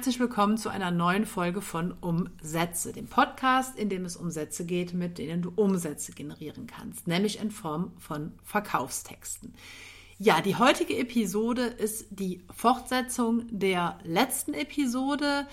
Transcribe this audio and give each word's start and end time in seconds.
herzlich 0.00 0.18
willkommen 0.18 0.56
zu 0.56 0.70
einer 0.70 0.90
neuen 0.90 1.26
Folge 1.26 1.60
von 1.60 1.92
Umsätze, 1.92 2.94
dem 2.94 3.06
Podcast, 3.06 3.78
in 3.78 3.90
dem 3.90 4.06
es 4.06 4.16
um 4.16 4.30
Sätze 4.30 4.64
geht, 4.64 4.94
mit 4.94 5.18
denen 5.18 5.42
du 5.42 5.52
Umsätze 5.54 6.12
generieren 6.12 6.66
kannst, 6.66 7.06
nämlich 7.06 7.38
in 7.38 7.50
Form 7.50 7.92
von 7.98 8.32
Verkaufstexten. 8.42 9.52
Ja, 10.16 10.40
die 10.40 10.56
heutige 10.56 10.96
Episode 10.96 11.64
ist 11.64 12.06
die 12.08 12.42
Fortsetzung 12.50 13.44
der 13.50 13.98
letzten 14.02 14.54
Episode. 14.54 15.46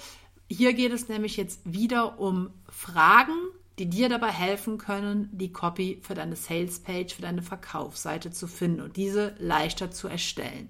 Hier 0.50 0.72
geht 0.72 0.94
es 0.94 1.10
nämlich 1.10 1.36
jetzt 1.36 1.60
wieder 1.66 2.18
um 2.18 2.50
Fragen, 2.70 3.36
die 3.80 3.90
dir 3.90 4.08
dabei 4.08 4.32
helfen 4.32 4.78
können, 4.78 5.28
die 5.34 5.52
Copy 5.52 6.00
für 6.02 6.14
deine 6.14 6.38
Salespage, 6.38 7.14
für 7.14 7.22
deine 7.22 7.42
Verkaufsseite 7.42 8.32
zu 8.32 8.48
finden 8.48 8.80
und 8.80 8.96
diese 8.96 9.36
leichter 9.40 9.92
zu 9.92 10.08
erstellen. 10.08 10.70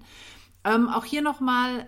Ähm, 0.68 0.88
auch 0.88 1.04
hier 1.04 1.22
nochmal 1.22 1.86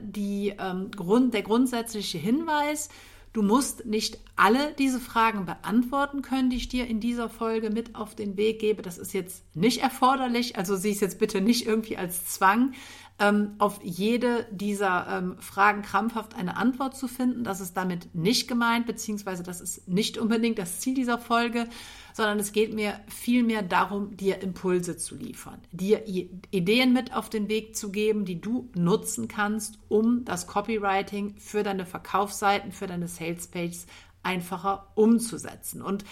ähm, 0.59 0.91
Grund, 0.91 1.34
der 1.34 1.43
grundsätzliche 1.43 2.16
Hinweis. 2.16 2.88
Du 3.33 3.43
musst 3.43 3.84
nicht 3.84 4.19
alle 4.37 4.73
diese 4.73 4.98
Fragen 4.98 5.45
beantworten 5.45 6.23
können, 6.23 6.51
die 6.51 6.57
ich 6.57 6.69
dir 6.69 6.87
in 6.87 6.98
dieser 6.98 7.29
Folge 7.29 7.71
mit 7.71 7.95
auf 7.95 8.15
den 8.15 8.37
Weg 8.37 8.59
gebe. 8.59 8.83
Das 8.83 8.98
ist 8.98 9.12
jetzt 9.12 9.45
nicht 9.55 9.83
erforderlich, 9.83 10.57
also 10.57 10.77
sieh 10.77 10.91
es 10.91 11.01
jetzt 11.01 11.19
bitte 11.19 11.41
nicht 11.41 11.66
irgendwie 11.66 11.97
als 11.97 12.27
Zwang, 12.27 12.73
ähm, 13.20 13.55
auf 13.59 13.80
jede 13.84 14.47
dieser 14.51 15.06
ähm, 15.19 15.37
Fragen 15.38 15.83
krampfhaft 15.83 16.34
eine 16.34 16.56
Antwort 16.56 16.97
zu 16.97 17.06
finden. 17.06 17.45
Das 17.45 17.60
ist 17.60 17.77
damit 17.77 18.15
nicht 18.15 18.48
gemeint, 18.48 18.87
beziehungsweise 18.87 19.43
das 19.43 19.60
ist 19.60 19.87
nicht 19.87 20.16
unbedingt 20.16 20.59
das 20.59 20.80
Ziel 20.80 20.95
dieser 20.95 21.19
Folge, 21.19 21.69
sondern 22.15 22.41
es 22.41 22.52
geht 22.52 22.74
mir 22.74 22.98
vielmehr 23.09 23.62
darum, 23.62 24.16
dir 24.16 24.43
Impulse 24.43 24.96
zu 24.96 25.15
liefern, 25.15 25.60
dir 25.70 26.06
Ideen 26.06 26.95
mit 26.95 27.15
auf 27.15 27.29
den 27.29 27.48
Weg 27.48 27.76
zu 27.76 27.93
geben, 27.93 28.24
die 28.24 28.41
du 28.41 28.71
nutzen 28.74 29.29
kannst, 29.29 29.79
um 29.88 30.24
das 30.24 30.46
Copywriting 30.46 31.37
für 31.37 31.63
deine 31.63 31.85
Verkaufsseiten, 31.85 32.73
für 32.73 32.87
deine 32.87 33.07
Salespages 33.07 33.87
einfacher 34.23 34.88
umzusetzen. 34.95 35.82
Und 35.82 36.04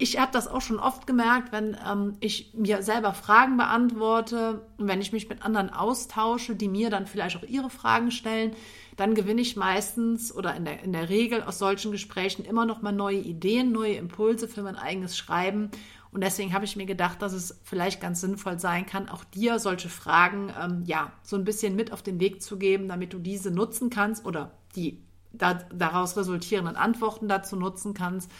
ich 0.00 0.18
habe 0.18 0.32
das 0.32 0.48
auch 0.48 0.62
schon 0.62 0.80
oft 0.80 1.06
gemerkt, 1.06 1.52
wenn 1.52 1.76
ähm, 1.86 2.16
ich 2.20 2.54
mir 2.54 2.82
selber 2.82 3.12
Fragen 3.12 3.58
beantworte, 3.58 4.62
wenn 4.78 5.02
ich 5.02 5.12
mich 5.12 5.28
mit 5.28 5.44
anderen 5.44 5.68
austausche, 5.70 6.56
die 6.56 6.68
mir 6.68 6.88
dann 6.88 7.06
vielleicht 7.06 7.36
auch 7.36 7.46
ihre 7.46 7.68
Fragen 7.68 8.10
stellen, 8.10 8.52
dann 8.96 9.14
gewinne 9.14 9.42
ich 9.42 9.56
meistens 9.56 10.34
oder 10.34 10.56
in 10.56 10.64
der, 10.64 10.82
in 10.82 10.92
der 10.92 11.10
Regel 11.10 11.42
aus 11.42 11.58
solchen 11.58 11.92
Gesprächen 11.92 12.46
immer 12.46 12.64
noch 12.64 12.80
mal 12.80 12.92
neue 12.92 13.18
Ideen, 13.18 13.72
neue 13.72 13.94
Impulse 13.94 14.48
für 14.48 14.62
mein 14.62 14.76
eigenes 14.76 15.18
Schreiben. 15.18 15.70
Und 16.12 16.24
deswegen 16.24 16.54
habe 16.54 16.64
ich 16.64 16.76
mir 16.76 16.86
gedacht, 16.86 17.20
dass 17.20 17.34
es 17.34 17.60
vielleicht 17.62 18.00
ganz 18.00 18.22
sinnvoll 18.22 18.58
sein 18.58 18.86
kann, 18.86 19.10
auch 19.10 19.22
dir 19.24 19.58
solche 19.58 19.90
Fragen 19.90 20.50
ähm, 20.58 20.82
ja 20.86 21.12
so 21.22 21.36
ein 21.36 21.44
bisschen 21.44 21.76
mit 21.76 21.92
auf 21.92 22.02
den 22.02 22.18
Weg 22.20 22.42
zu 22.42 22.56
geben, 22.56 22.88
damit 22.88 23.12
du 23.12 23.18
diese 23.18 23.50
nutzen 23.50 23.90
kannst 23.90 24.24
oder 24.24 24.52
die 24.76 25.02
da, 25.32 25.54
daraus 25.74 26.16
resultierenden 26.16 26.76
Antworten 26.76 27.28
dazu 27.28 27.54
nutzen 27.54 27.92
kannst 27.92 28.30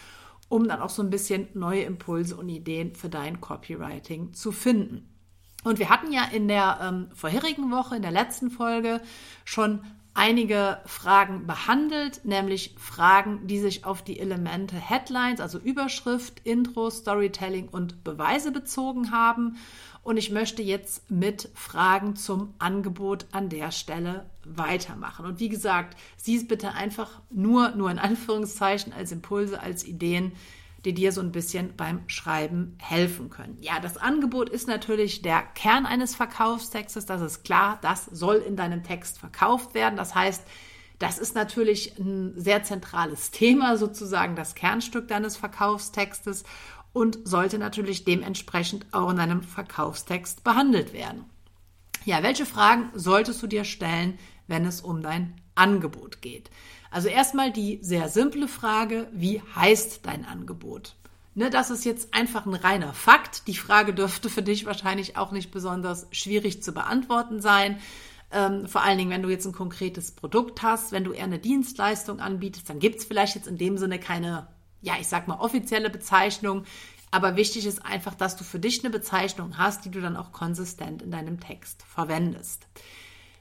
um 0.50 0.66
dann 0.68 0.82
auch 0.82 0.90
so 0.90 1.02
ein 1.02 1.10
bisschen 1.10 1.48
neue 1.54 1.84
Impulse 1.84 2.36
und 2.36 2.48
Ideen 2.50 2.94
für 2.94 3.08
dein 3.08 3.40
Copywriting 3.40 4.34
zu 4.34 4.52
finden. 4.52 5.08
Und 5.62 5.78
wir 5.78 5.88
hatten 5.88 6.12
ja 6.12 6.24
in 6.24 6.48
der 6.48 6.80
ähm, 6.82 7.08
vorherigen 7.14 7.70
Woche, 7.70 7.96
in 7.96 8.02
der 8.02 8.10
letzten 8.10 8.50
Folge, 8.50 9.00
schon 9.44 9.84
einige 10.12 10.78
Fragen 10.86 11.46
behandelt, 11.46 12.24
nämlich 12.24 12.74
Fragen, 12.78 13.46
die 13.46 13.60
sich 13.60 13.84
auf 13.84 14.02
die 14.02 14.18
Elemente 14.18 14.74
Headlines, 14.74 15.40
also 15.40 15.58
Überschrift, 15.58 16.40
Intro, 16.42 16.90
Storytelling 16.90 17.68
und 17.68 18.02
Beweise 18.02 18.50
bezogen 18.50 19.12
haben. 19.12 19.56
Und 20.02 20.16
ich 20.16 20.32
möchte 20.32 20.62
jetzt 20.62 21.10
mit 21.10 21.48
Fragen 21.54 22.16
zum 22.16 22.54
Angebot 22.58 23.26
an 23.30 23.50
der 23.50 23.70
Stelle 23.70 24.28
weitermachen. 24.56 25.26
Und 25.26 25.40
wie 25.40 25.48
gesagt, 25.48 25.96
sieh 26.16 26.36
es 26.36 26.46
bitte 26.46 26.72
einfach 26.72 27.22
nur, 27.30 27.70
nur 27.70 27.90
in 27.90 27.98
Anführungszeichen 27.98 28.92
als 28.92 29.12
Impulse, 29.12 29.60
als 29.60 29.84
Ideen, 29.84 30.32
die 30.84 30.94
dir 30.94 31.12
so 31.12 31.20
ein 31.20 31.32
bisschen 31.32 31.76
beim 31.76 32.08
Schreiben 32.08 32.76
helfen 32.78 33.28
können. 33.28 33.58
Ja, 33.60 33.80
das 33.80 33.96
Angebot 33.98 34.48
ist 34.48 34.66
natürlich 34.66 35.22
der 35.22 35.42
Kern 35.42 35.84
eines 35.84 36.14
Verkaufstextes. 36.14 37.06
Das 37.06 37.20
ist 37.20 37.44
klar. 37.44 37.78
Das 37.82 38.06
soll 38.06 38.36
in 38.36 38.56
deinem 38.56 38.82
Text 38.82 39.18
verkauft 39.18 39.74
werden. 39.74 39.96
Das 39.96 40.14
heißt, 40.14 40.42
das 40.98 41.18
ist 41.18 41.34
natürlich 41.34 41.98
ein 41.98 42.34
sehr 42.36 42.62
zentrales 42.62 43.30
Thema, 43.30 43.76
sozusagen 43.76 44.36
das 44.36 44.54
Kernstück 44.54 45.08
deines 45.08 45.36
Verkaufstextes 45.36 46.44
und 46.92 47.18
sollte 47.24 47.58
natürlich 47.58 48.04
dementsprechend 48.04 48.86
auch 48.92 49.10
in 49.10 49.18
einem 49.18 49.42
Verkaufstext 49.42 50.44
behandelt 50.44 50.92
werden. 50.92 51.24
Ja, 52.04 52.22
welche 52.22 52.46
Fragen 52.46 52.90
solltest 52.94 53.42
du 53.42 53.46
dir 53.46 53.64
stellen, 53.64 54.18
wenn 54.50 54.66
es 54.66 54.82
um 54.82 55.02
dein 55.02 55.34
Angebot 55.54 56.20
geht? 56.20 56.50
Also 56.90 57.08
erstmal 57.08 57.52
die 57.52 57.78
sehr 57.82 58.08
simple 58.08 58.48
Frage, 58.48 59.08
wie 59.12 59.40
heißt 59.54 60.00
dein 60.04 60.26
Angebot? 60.26 60.96
Ne, 61.34 61.48
das 61.48 61.70
ist 61.70 61.84
jetzt 61.84 62.12
einfach 62.12 62.44
ein 62.44 62.54
reiner 62.54 62.92
Fakt. 62.92 63.46
Die 63.46 63.56
Frage 63.56 63.94
dürfte 63.94 64.28
für 64.28 64.42
dich 64.42 64.66
wahrscheinlich 64.66 65.16
auch 65.16 65.32
nicht 65.32 65.50
besonders 65.50 66.06
schwierig 66.10 66.62
zu 66.62 66.72
beantworten 66.72 67.40
sein. 67.40 67.78
Ähm, 68.32 68.68
vor 68.68 68.82
allen 68.82 68.98
Dingen, 68.98 69.10
wenn 69.10 69.22
du 69.22 69.30
jetzt 69.30 69.46
ein 69.46 69.52
konkretes 69.52 70.10
Produkt 70.10 70.62
hast, 70.62 70.92
wenn 70.92 71.04
du 71.04 71.12
eher 71.12 71.24
eine 71.24 71.38
Dienstleistung 71.38 72.20
anbietest, 72.20 72.68
dann 72.68 72.80
gibt 72.80 72.98
es 72.98 73.04
vielleicht 73.04 73.36
jetzt 73.36 73.46
in 73.46 73.56
dem 73.56 73.78
Sinne 73.78 73.98
keine 73.98 74.48
ja, 74.82 74.94
ich 75.00 75.08
sag 75.08 75.28
mal, 75.28 75.38
offizielle 75.40 75.90
Bezeichnung. 75.90 76.64
Aber 77.10 77.36
wichtig 77.36 77.66
ist 77.66 77.84
einfach, 77.84 78.14
dass 78.14 78.36
du 78.36 78.44
für 78.44 78.60
dich 78.60 78.84
eine 78.84 78.90
Bezeichnung 78.90 79.58
hast, 79.58 79.84
die 79.84 79.90
du 79.90 80.00
dann 80.00 80.16
auch 80.16 80.32
konsistent 80.32 81.02
in 81.02 81.10
deinem 81.10 81.40
Text 81.40 81.82
verwendest. 81.82 82.66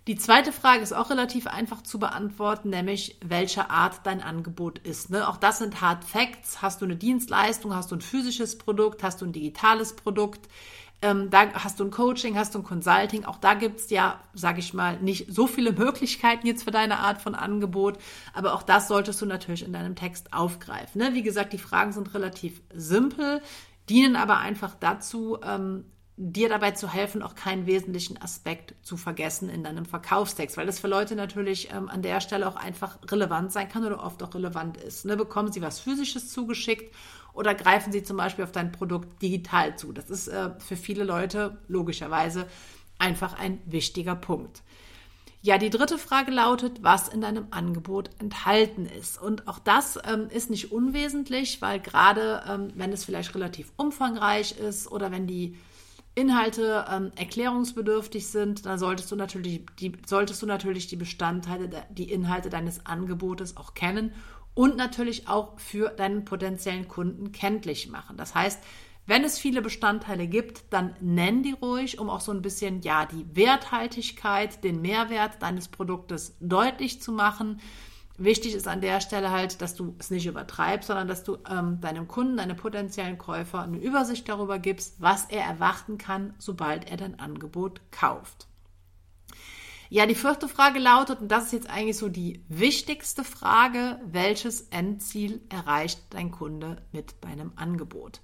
Die 0.09 0.15
zweite 0.15 0.51
Frage 0.51 0.81
ist 0.81 0.91
auch 0.91 1.11
relativ 1.11 1.45
einfach 1.45 1.83
zu 1.83 1.99
beantworten, 1.99 2.71
nämlich 2.71 3.19
welche 3.23 3.69
Art 3.69 3.99
dein 4.05 4.23
Angebot 4.23 4.79
ist. 4.79 5.11
Ne? 5.11 5.27
Auch 5.27 5.37
das 5.37 5.59
sind 5.59 5.81
Hard 5.81 6.03
Facts. 6.03 6.63
Hast 6.63 6.81
du 6.81 6.85
eine 6.85 6.95
Dienstleistung, 6.95 7.75
hast 7.75 7.91
du 7.91 7.95
ein 7.95 8.01
physisches 8.01 8.57
Produkt, 8.57 9.03
hast 9.03 9.21
du 9.21 9.27
ein 9.27 9.33
digitales 9.33 9.95
Produkt? 9.95 10.49
Ähm, 11.03 11.29
da 11.29 11.53
hast 11.53 11.79
du 11.79 11.83
ein 11.83 11.91
Coaching, 11.91 12.35
hast 12.35 12.55
du 12.55 12.59
ein 12.59 12.63
Consulting. 12.63 13.25
Auch 13.25 13.37
da 13.37 13.53
gibt 13.53 13.81
es 13.81 13.91
ja, 13.91 14.19
sage 14.33 14.61
ich 14.61 14.73
mal, 14.73 14.97
nicht 14.99 15.31
so 15.31 15.45
viele 15.45 15.71
Möglichkeiten 15.77 16.47
jetzt 16.47 16.63
für 16.63 16.71
deine 16.71 16.97
Art 16.97 17.21
von 17.21 17.35
Angebot. 17.35 17.99
Aber 18.33 18.55
auch 18.55 18.63
das 18.63 18.87
solltest 18.87 19.21
du 19.21 19.27
natürlich 19.27 19.63
in 19.63 19.73
deinem 19.73 19.95
Text 19.95 20.33
aufgreifen. 20.33 21.03
Ne? 21.03 21.13
Wie 21.13 21.21
gesagt, 21.21 21.53
die 21.53 21.59
Fragen 21.59 21.91
sind 21.91 22.15
relativ 22.15 22.63
simpel, 22.73 23.43
dienen 23.89 24.15
aber 24.15 24.39
einfach 24.39 24.73
dazu, 24.73 25.37
ähm, 25.43 25.85
dir 26.21 26.49
dabei 26.49 26.71
zu 26.71 26.91
helfen, 26.91 27.23
auch 27.23 27.33
keinen 27.33 27.65
wesentlichen 27.65 28.21
Aspekt 28.21 28.75
zu 28.81 28.97
vergessen 28.97 29.47
in 29.49 29.63
deinem 29.63 29.85
Verkaufstext, 29.85 30.57
weil 30.57 30.65
das 30.65 30.77
für 30.77 30.89
Leute 30.89 31.15
natürlich 31.15 31.71
ähm, 31.71 31.87
an 31.87 32.01
der 32.01 32.19
Stelle 32.19 32.45
auch 32.45 32.57
einfach 32.57 32.97
relevant 33.09 33.53
sein 33.53 33.69
kann 33.69 33.85
oder 33.85 34.03
oft 34.03 34.21
auch 34.21 34.33
relevant 34.35 34.75
ist. 34.75 35.05
Ne? 35.05 35.15
Bekommen 35.15 35.53
sie 35.53 35.61
was 35.61 35.79
Physisches 35.79 36.29
zugeschickt 36.29 36.93
oder 37.31 37.55
greifen 37.55 37.93
Sie 37.93 38.03
zum 38.03 38.17
Beispiel 38.17 38.43
auf 38.43 38.51
dein 38.51 38.73
Produkt 38.73 39.21
digital 39.21 39.77
zu? 39.77 39.93
Das 39.93 40.09
ist 40.09 40.27
äh, 40.27 40.49
für 40.59 40.75
viele 40.75 41.05
Leute 41.05 41.57
logischerweise 41.69 42.47
einfach 42.97 43.39
ein 43.39 43.61
wichtiger 43.65 44.15
Punkt. 44.15 44.61
Ja, 45.41 45.57
die 45.57 45.69
dritte 45.69 45.97
Frage 45.97 46.31
lautet, 46.31 46.83
was 46.83 47.07
in 47.07 47.21
deinem 47.21 47.47
Angebot 47.51 48.09
enthalten 48.19 48.85
ist. 48.85 49.21
Und 49.21 49.47
auch 49.47 49.59
das 49.59 49.97
ähm, 50.05 50.27
ist 50.29 50.49
nicht 50.49 50.73
unwesentlich, 50.73 51.61
weil 51.61 51.79
gerade 51.79 52.43
ähm, 52.45 52.73
wenn 52.75 52.91
es 52.91 53.05
vielleicht 53.05 53.33
relativ 53.35 53.71
umfangreich 53.77 54.59
ist 54.59 54.91
oder 54.91 55.13
wenn 55.13 55.25
die 55.25 55.57
Inhalte 56.19 56.85
ähm, 56.91 57.11
erklärungsbedürftig 57.15 58.27
sind, 58.27 58.65
dann 58.65 58.77
solltest 58.77 59.11
du 59.11 59.15
natürlich 59.15 59.65
die, 59.79 59.93
solltest 60.05 60.41
du 60.41 60.45
natürlich 60.45 60.87
die 60.87 60.97
Bestandteile, 60.97 61.69
die 61.89 62.11
Inhalte 62.11 62.49
deines 62.49 62.85
Angebotes 62.85 63.55
auch 63.55 63.73
kennen 63.73 64.11
und 64.53 64.75
natürlich 64.75 65.29
auch 65.29 65.57
für 65.57 65.89
deinen 65.89 66.25
potenziellen 66.25 66.87
Kunden 66.87 67.31
kenntlich 67.31 67.89
machen. 67.89 68.17
Das 68.17 68.35
heißt, 68.35 68.61
wenn 69.05 69.23
es 69.23 69.39
viele 69.39 69.61
Bestandteile 69.61 70.27
gibt, 70.27 70.71
dann 70.71 70.93
nenn 70.99 71.41
die 71.41 71.53
ruhig, 71.53 71.97
um 71.97 72.09
auch 72.09 72.21
so 72.21 72.31
ein 72.31 72.43
bisschen 72.43 72.81
ja 72.81 73.05
die 73.07 73.25
Werthaltigkeit, 73.35 74.63
den 74.63 74.81
Mehrwert 74.81 75.41
deines 75.41 75.67
Produktes 75.67 76.35
deutlich 76.39 77.01
zu 77.01 77.11
machen. 77.11 77.59
Wichtig 78.21 78.53
ist 78.53 78.67
an 78.67 78.81
der 78.81 78.99
Stelle 78.99 79.31
halt, 79.31 79.61
dass 79.61 79.75
du 79.75 79.95
es 79.97 80.11
nicht 80.11 80.25
übertreibst, 80.25 80.87
sondern 80.87 81.07
dass 81.07 81.23
du 81.23 81.37
ähm, 81.49 81.79
deinem 81.79 82.09
Kunden, 82.09 82.35
deinem 82.35 82.57
potenziellen 82.57 83.17
Käufer 83.17 83.61
eine 83.61 83.77
Übersicht 83.77 84.27
darüber 84.27 84.59
gibst, 84.59 84.95
was 84.99 85.25
er 85.25 85.45
erwarten 85.45 85.97
kann, 85.97 86.33
sobald 86.37 86.91
er 86.91 86.97
dein 86.97 87.17
Angebot 87.17 87.79
kauft. 87.91 88.47
Ja, 89.87 90.05
die 90.05 90.15
vierte 90.15 90.49
Frage 90.49 90.79
lautet, 90.79 91.21
und 91.21 91.29
das 91.29 91.45
ist 91.45 91.53
jetzt 91.53 91.69
eigentlich 91.69 91.97
so 91.97 92.09
die 92.09 92.43
wichtigste 92.49 93.23
Frage, 93.23 93.99
welches 94.05 94.67
Endziel 94.69 95.41
erreicht 95.47 96.01
dein 96.09 96.29
Kunde 96.29 96.81
mit 96.91 97.23
deinem 97.23 97.53
Angebot? 97.55 98.19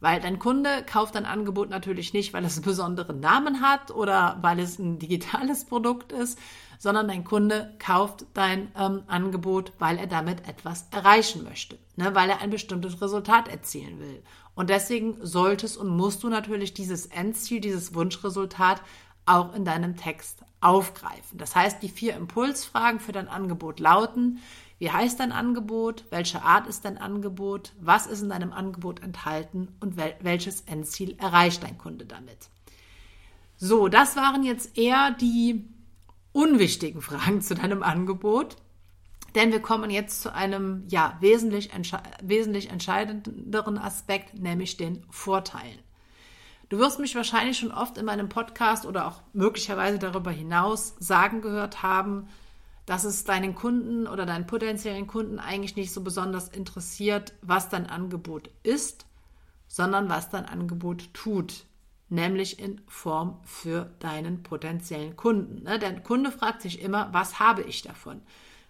Weil 0.00 0.20
dein 0.20 0.38
Kunde 0.38 0.82
kauft 0.84 1.14
dein 1.14 1.26
Angebot 1.26 1.68
natürlich 1.68 2.14
nicht, 2.14 2.32
weil 2.32 2.44
es 2.46 2.56
einen 2.56 2.64
besonderen 2.64 3.20
Namen 3.20 3.60
hat 3.60 3.90
oder 3.90 4.38
weil 4.40 4.60
es 4.60 4.78
ein 4.78 4.98
digitales 4.98 5.66
Produkt 5.66 6.10
ist, 6.10 6.38
sondern 6.78 7.08
dein 7.08 7.24
Kunde 7.24 7.74
kauft 7.78 8.26
dein 8.34 8.70
ähm, 8.78 9.02
Angebot, 9.06 9.72
weil 9.78 9.98
er 9.98 10.06
damit 10.06 10.48
etwas 10.48 10.86
erreichen 10.90 11.44
möchte, 11.44 11.78
ne? 11.96 12.14
weil 12.14 12.30
er 12.30 12.40
ein 12.40 12.50
bestimmtes 12.50 13.00
Resultat 13.00 13.48
erzielen 13.48 13.98
will. 14.00 14.22
Und 14.54 14.70
deswegen 14.70 15.18
solltest 15.24 15.76
und 15.76 15.88
musst 15.88 16.22
du 16.22 16.28
natürlich 16.28 16.74
dieses 16.74 17.06
Endziel, 17.06 17.60
dieses 17.60 17.94
Wunschresultat 17.94 18.80
auch 19.26 19.54
in 19.54 19.64
deinem 19.64 19.96
Text 19.96 20.42
aufgreifen. 20.60 21.38
Das 21.38 21.54
heißt, 21.54 21.82
die 21.82 21.88
vier 21.88 22.16
Impulsfragen 22.16 23.00
für 23.00 23.12
dein 23.12 23.28
Angebot 23.28 23.80
lauten, 23.80 24.40
wie 24.78 24.90
heißt 24.90 25.20
dein 25.20 25.32
Angebot? 25.32 26.04
Welche 26.10 26.42
Art 26.42 26.66
ist 26.66 26.84
dein 26.84 26.98
Angebot? 26.98 27.72
Was 27.80 28.06
ist 28.06 28.22
in 28.22 28.28
deinem 28.28 28.52
Angebot 28.52 29.02
enthalten? 29.02 29.74
Und 29.80 29.96
wel 29.96 30.14
welches 30.20 30.62
Endziel 30.62 31.16
erreicht 31.18 31.62
dein 31.62 31.78
Kunde 31.78 32.04
damit? 32.04 32.50
So, 33.56 33.88
das 33.88 34.16
waren 34.16 34.42
jetzt 34.44 34.76
eher 34.76 35.12
die 35.12 35.64
unwichtigen 36.36 37.00
Fragen 37.00 37.40
zu 37.40 37.54
deinem 37.54 37.82
Angebot. 37.82 38.56
Denn 39.34 39.52
wir 39.52 39.60
kommen 39.60 39.90
jetzt 39.90 40.22
zu 40.22 40.34
einem 40.34 40.84
ja, 40.88 41.16
wesentlich, 41.20 41.72
entsche 41.72 41.98
wesentlich 42.22 42.70
entscheidenderen 42.70 43.78
Aspekt, 43.78 44.38
nämlich 44.38 44.76
den 44.76 45.02
Vorteilen. 45.10 45.78
Du 46.68 46.78
wirst 46.78 46.98
mich 46.98 47.14
wahrscheinlich 47.14 47.58
schon 47.58 47.72
oft 47.72 47.96
in 47.96 48.04
meinem 48.04 48.28
Podcast 48.28 48.86
oder 48.86 49.06
auch 49.06 49.22
möglicherweise 49.32 49.98
darüber 49.98 50.30
hinaus 50.30 50.94
sagen 50.98 51.40
gehört 51.40 51.82
haben, 51.82 52.28
dass 52.84 53.04
es 53.04 53.24
deinen 53.24 53.54
Kunden 53.54 54.06
oder 54.06 54.26
deinen 54.26 54.46
potenziellen 54.46 55.06
Kunden 55.06 55.38
eigentlich 55.38 55.76
nicht 55.76 55.92
so 55.92 56.02
besonders 56.02 56.48
interessiert, 56.48 57.32
was 57.40 57.68
dein 57.68 57.86
Angebot 57.86 58.50
ist, 58.62 59.06
sondern 59.68 60.08
was 60.08 60.28
dein 60.28 60.44
Angebot 60.44 61.12
tut, 61.14 61.64
nämlich 62.08 62.58
in 62.58 62.80
Form 62.86 63.40
für 63.44 63.90
deinen 63.98 64.42
potenziellen 64.42 65.16
Kunden. 65.16 65.64
Ne? 65.64 65.78
Der 65.78 66.00
Kunde 66.00 66.30
fragt 66.30 66.62
sich 66.62 66.80
immer, 66.80 67.08
was 67.12 67.40
habe 67.40 67.62
ich 67.62 67.82
davon? 67.82 68.22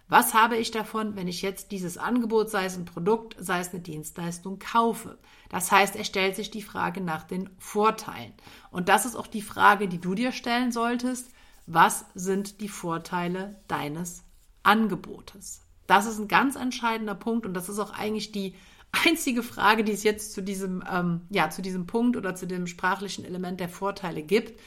Was 0.09 0.33
habe 0.33 0.55
ich 0.55 0.71
davon, 0.71 1.15
wenn 1.15 1.27
ich 1.27 1.41
jetzt 1.41 1.71
dieses 1.71 1.97
Angebot, 1.97 2.49
sei 2.49 2.65
es 2.65 2.77
ein 2.77 2.85
Produkt, 2.85 3.35
sei 3.39 3.59
es 3.59 3.71
eine 3.71 3.81
Dienstleistung, 3.81 4.57
kaufe? 4.57 5.17
Das 5.49 5.71
heißt, 5.71 5.97
er 5.97 6.05
stellt 6.05 6.35
sich 6.35 6.49
die 6.49 6.61
Frage 6.61 7.01
nach 7.01 7.23
den 7.23 7.49
Vorteilen. 7.59 8.33
Und 8.71 8.87
das 8.87 9.05
ist 9.05 9.15
auch 9.15 9.27
die 9.27 9.41
Frage, 9.41 9.89
die 9.89 9.99
du 9.99 10.15
dir 10.15 10.31
stellen 10.31 10.71
solltest 10.71 11.31
was 11.67 12.05
sind 12.15 12.61
die 12.61 12.69
Vorteile 12.69 13.59
deines 13.67 14.23
Angebotes? 14.63 15.61
Das 15.85 16.05
ist 16.05 16.17
ein 16.17 16.29
ganz 16.29 16.55
entscheidender 16.55 17.13
Punkt 17.13 17.45
und 17.45 17.53
das 17.53 17.67
ist 17.69 17.79
auch 17.79 17.91
eigentlich 17.91 18.31
die 18.31 18.55
einzige 18.91 19.43
Frage, 19.43 19.83
die 19.83 19.91
es 19.91 20.03
jetzt 20.03 20.33
zu 20.33 20.41
diesem, 20.41 20.83
ähm, 20.91 21.21
ja, 21.29 21.49
zu 21.49 21.61
diesem 21.61 21.87
Punkt 21.87 22.17
oder 22.17 22.35
zu 22.35 22.47
dem 22.47 22.67
sprachlichen 22.67 23.25
Element 23.25 23.59
der 23.59 23.69
Vorteile 23.69 24.23
gibt. 24.23 24.59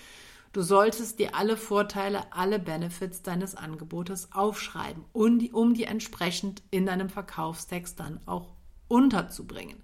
Du 0.53 0.63
solltest 0.63 1.21
dir 1.21 1.37
alle 1.37 1.57
Vorteile, 1.57 2.33
alle 2.33 2.59
Benefits 2.59 3.23
deines 3.23 3.55
Angebotes 3.55 4.33
aufschreiben, 4.33 5.05
um 5.13 5.39
die, 5.39 5.53
um 5.53 5.75
die 5.75 5.85
entsprechend 5.85 6.63
in 6.71 6.87
deinem 6.87 7.09
Verkaufstext 7.09 8.01
dann 8.01 8.19
auch 8.27 8.55
unterzubringen. 8.89 9.77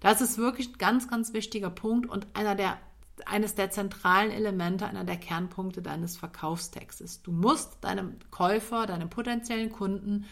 Das 0.00 0.20
ist 0.20 0.38
wirklich 0.38 0.70
ein 0.70 0.78
ganz, 0.78 1.08
ganz 1.08 1.32
wichtiger 1.32 1.70
Punkt 1.70 2.08
und 2.08 2.26
einer 2.34 2.54
der 2.54 2.78
eines 3.26 3.56
der 3.56 3.70
zentralen 3.70 4.30
Elemente, 4.30 4.86
einer 4.86 5.02
der 5.02 5.16
Kernpunkte 5.16 5.82
deines 5.82 6.16
Verkaufstextes. 6.16 7.22
Du 7.22 7.32
musst 7.32 7.78
deinem 7.82 8.16
Käufer, 8.30 8.86
deinem 8.86 9.10
potenziellen 9.10 9.72
Kunden 9.72 10.26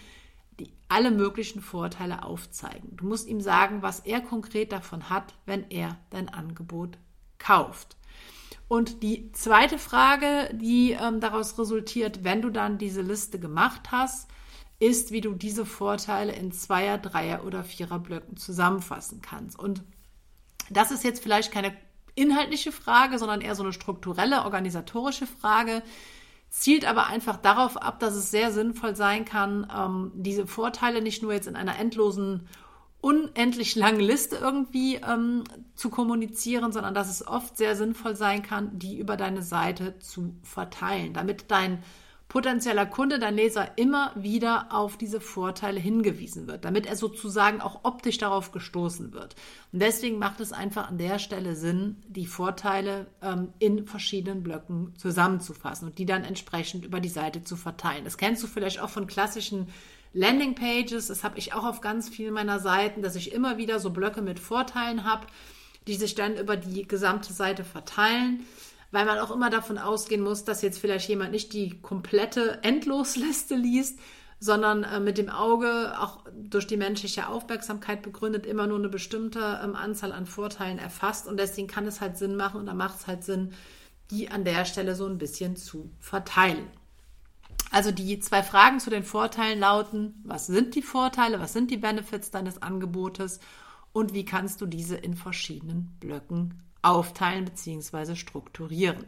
die 0.58 0.72
alle 0.88 1.10
möglichen 1.10 1.60
Vorteile 1.60 2.22
aufzeigen. 2.22 2.96
Du 2.96 3.06
musst 3.06 3.28
ihm 3.28 3.40
sagen, 3.40 3.82
was 3.82 4.00
er 4.00 4.20
konkret 4.20 4.72
davon 4.72 5.10
hat, 5.10 5.34
wenn 5.44 5.68
er 5.70 5.98
dein 6.10 6.28
Angebot 6.28 6.98
kauft. 7.38 7.96
Und 8.68 9.02
die 9.02 9.30
zweite 9.32 9.78
Frage, 9.78 10.50
die 10.54 10.92
ähm, 10.92 11.20
daraus 11.20 11.58
resultiert, 11.58 12.24
wenn 12.24 12.42
du 12.42 12.50
dann 12.50 12.78
diese 12.78 13.02
Liste 13.02 13.38
gemacht 13.38 13.92
hast, 13.92 14.28
ist, 14.78 15.12
wie 15.12 15.20
du 15.20 15.32
diese 15.32 15.64
Vorteile 15.64 16.32
in 16.32 16.52
Zweier-, 16.52 16.98
Dreier- 16.98 17.44
oder 17.44 17.64
Vierer-Blöcken 17.64 18.36
zusammenfassen 18.36 19.22
kannst. 19.22 19.58
Und 19.58 19.82
das 20.68 20.90
ist 20.90 21.04
jetzt 21.04 21.22
vielleicht 21.22 21.52
keine 21.52 21.76
inhaltliche 22.14 22.72
Frage, 22.72 23.18
sondern 23.18 23.40
eher 23.40 23.54
so 23.54 23.62
eine 23.62 23.72
strukturelle, 23.72 24.44
organisatorische 24.44 25.26
Frage, 25.26 25.82
zielt 26.58 26.86
aber 26.86 27.06
einfach 27.06 27.36
darauf 27.36 27.76
ab, 27.76 28.00
dass 28.00 28.14
es 28.14 28.30
sehr 28.30 28.50
sinnvoll 28.50 28.96
sein 28.96 29.26
kann, 29.26 29.70
ähm, 29.76 30.12
diese 30.14 30.46
Vorteile 30.46 31.02
nicht 31.02 31.22
nur 31.22 31.34
jetzt 31.34 31.46
in 31.46 31.54
einer 31.54 31.78
endlosen, 31.78 32.48
unendlich 33.02 33.76
langen 33.76 34.00
Liste 34.00 34.36
irgendwie 34.36 34.96
ähm, 34.96 35.44
zu 35.74 35.90
kommunizieren, 35.90 36.72
sondern 36.72 36.94
dass 36.94 37.10
es 37.10 37.26
oft 37.26 37.58
sehr 37.58 37.76
sinnvoll 37.76 38.16
sein 38.16 38.42
kann, 38.42 38.78
die 38.78 38.98
über 38.98 39.18
deine 39.18 39.42
Seite 39.42 39.98
zu 39.98 40.34
verteilen, 40.42 41.12
damit 41.12 41.50
dein 41.50 41.82
potenzieller 42.36 42.84
Kunde, 42.84 43.18
dein 43.18 43.34
Leser 43.34 43.78
immer 43.78 44.12
wieder 44.14 44.66
auf 44.68 44.98
diese 44.98 45.22
Vorteile 45.22 45.80
hingewiesen 45.80 46.46
wird, 46.46 46.66
damit 46.66 46.84
er 46.84 46.94
sozusagen 46.94 47.62
auch 47.62 47.80
optisch 47.84 48.18
darauf 48.18 48.52
gestoßen 48.52 49.14
wird. 49.14 49.34
Und 49.72 49.80
deswegen 49.80 50.18
macht 50.18 50.40
es 50.40 50.52
einfach 50.52 50.90
an 50.90 50.98
der 50.98 51.18
Stelle 51.18 51.56
Sinn, 51.56 51.96
die 52.06 52.26
Vorteile 52.26 53.06
ähm, 53.22 53.54
in 53.58 53.86
verschiedenen 53.86 54.42
Blöcken 54.42 54.92
zusammenzufassen 54.98 55.88
und 55.88 55.96
die 55.96 56.04
dann 56.04 56.24
entsprechend 56.24 56.84
über 56.84 57.00
die 57.00 57.08
Seite 57.08 57.42
zu 57.42 57.56
verteilen. 57.56 58.04
Das 58.04 58.18
kennst 58.18 58.42
du 58.42 58.48
vielleicht 58.48 58.80
auch 58.80 58.90
von 58.90 59.06
klassischen 59.06 59.68
Landingpages. 60.12 61.06
Das 61.06 61.24
habe 61.24 61.38
ich 61.38 61.54
auch 61.54 61.64
auf 61.64 61.80
ganz 61.80 62.10
vielen 62.10 62.34
meiner 62.34 62.60
Seiten, 62.60 63.00
dass 63.00 63.16
ich 63.16 63.32
immer 63.32 63.56
wieder 63.56 63.80
so 63.80 63.88
Blöcke 63.88 64.20
mit 64.20 64.40
Vorteilen 64.40 65.04
habe, 65.04 65.26
die 65.86 65.94
sich 65.94 66.14
dann 66.14 66.36
über 66.36 66.58
die 66.58 66.86
gesamte 66.86 67.32
Seite 67.32 67.64
verteilen 67.64 68.44
weil 68.96 69.04
man 69.04 69.18
auch 69.18 69.30
immer 69.30 69.50
davon 69.50 69.76
ausgehen 69.76 70.22
muss, 70.22 70.44
dass 70.44 70.62
jetzt 70.62 70.78
vielleicht 70.78 71.06
jemand 71.10 71.30
nicht 71.30 71.52
die 71.52 71.82
komplette 71.82 72.60
Endlosliste 72.62 73.54
liest, 73.54 73.98
sondern 74.40 74.84
äh, 74.84 75.00
mit 75.00 75.18
dem 75.18 75.28
Auge, 75.28 75.92
auch 76.00 76.24
durch 76.32 76.66
die 76.66 76.78
menschliche 76.78 77.28
Aufmerksamkeit 77.28 78.00
begründet, 78.00 78.46
immer 78.46 78.66
nur 78.66 78.78
eine 78.78 78.88
bestimmte 78.88 79.60
ähm, 79.62 79.76
Anzahl 79.76 80.12
an 80.12 80.24
Vorteilen 80.24 80.78
erfasst. 80.78 81.28
Und 81.28 81.38
deswegen 81.38 81.68
kann 81.68 81.84
es 81.84 82.00
halt 82.00 82.16
Sinn 82.16 82.36
machen 82.36 82.58
und 82.58 82.64
da 82.64 82.72
macht 82.72 83.00
es 83.00 83.06
halt 83.06 83.22
Sinn, 83.22 83.52
die 84.10 84.30
an 84.30 84.44
der 84.44 84.64
Stelle 84.64 84.94
so 84.94 85.04
ein 85.04 85.18
bisschen 85.18 85.56
zu 85.56 85.90
verteilen. 86.00 86.66
Also 87.70 87.90
die 87.90 88.18
zwei 88.20 88.42
Fragen 88.42 88.80
zu 88.80 88.88
den 88.88 89.04
Vorteilen 89.04 89.60
lauten, 89.60 90.22
was 90.24 90.46
sind 90.46 90.74
die 90.74 90.80
Vorteile, 90.80 91.38
was 91.38 91.52
sind 91.52 91.70
die 91.70 91.76
Benefits 91.76 92.30
deines 92.30 92.62
Angebotes 92.62 93.40
und 93.92 94.14
wie 94.14 94.24
kannst 94.24 94.62
du 94.62 94.64
diese 94.64 94.96
in 94.96 95.16
verschiedenen 95.16 95.94
Blöcken 96.00 96.62
aufteilen 96.86 97.44
bzw. 97.44 98.16
strukturieren. 98.16 99.04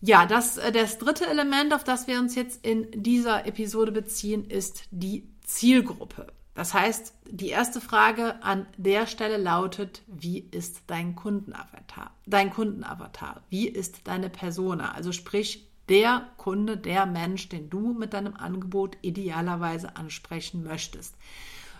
Ja, 0.00 0.26
das, 0.26 0.56
äh, 0.56 0.72
das 0.72 0.98
dritte 0.98 1.26
Element, 1.26 1.74
auf 1.74 1.84
das 1.84 2.06
wir 2.06 2.18
uns 2.18 2.34
jetzt 2.34 2.64
in 2.64 2.88
dieser 2.92 3.46
Episode 3.46 3.92
beziehen, 3.92 4.48
ist 4.48 4.84
die 4.90 5.28
Zielgruppe. 5.44 6.32
Das 6.54 6.74
heißt, 6.74 7.14
die 7.26 7.48
erste 7.48 7.80
Frage 7.80 8.42
an 8.42 8.66
der 8.76 9.06
Stelle 9.06 9.36
lautet, 9.36 10.02
wie 10.06 10.38
ist 10.38 10.82
dein 10.88 11.14
Kundenavatar? 11.14 12.12
Dein 12.26 12.50
Kundenavatar, 12.50 13.42
wie 13.50 13.68
ist 13.68 14.00
deine 14.04 14.30
Persona? 14.30 14.92
Also 14.92 15.12
sprich, 15.12 15.68
der 15.88 16.28
Kunde, 16.36 16.76
der 16.76 17.04
Mensch, 17.04 17.48
den 17.48 17.68
du 17.68 17.92
mit 17.92 18.14
deinem 18.14 18.36
Angebot 18.36 18.96
idealerweise 19.02 19.96
ansprechen 19.96 20.62
möchtest. 20.62 21.14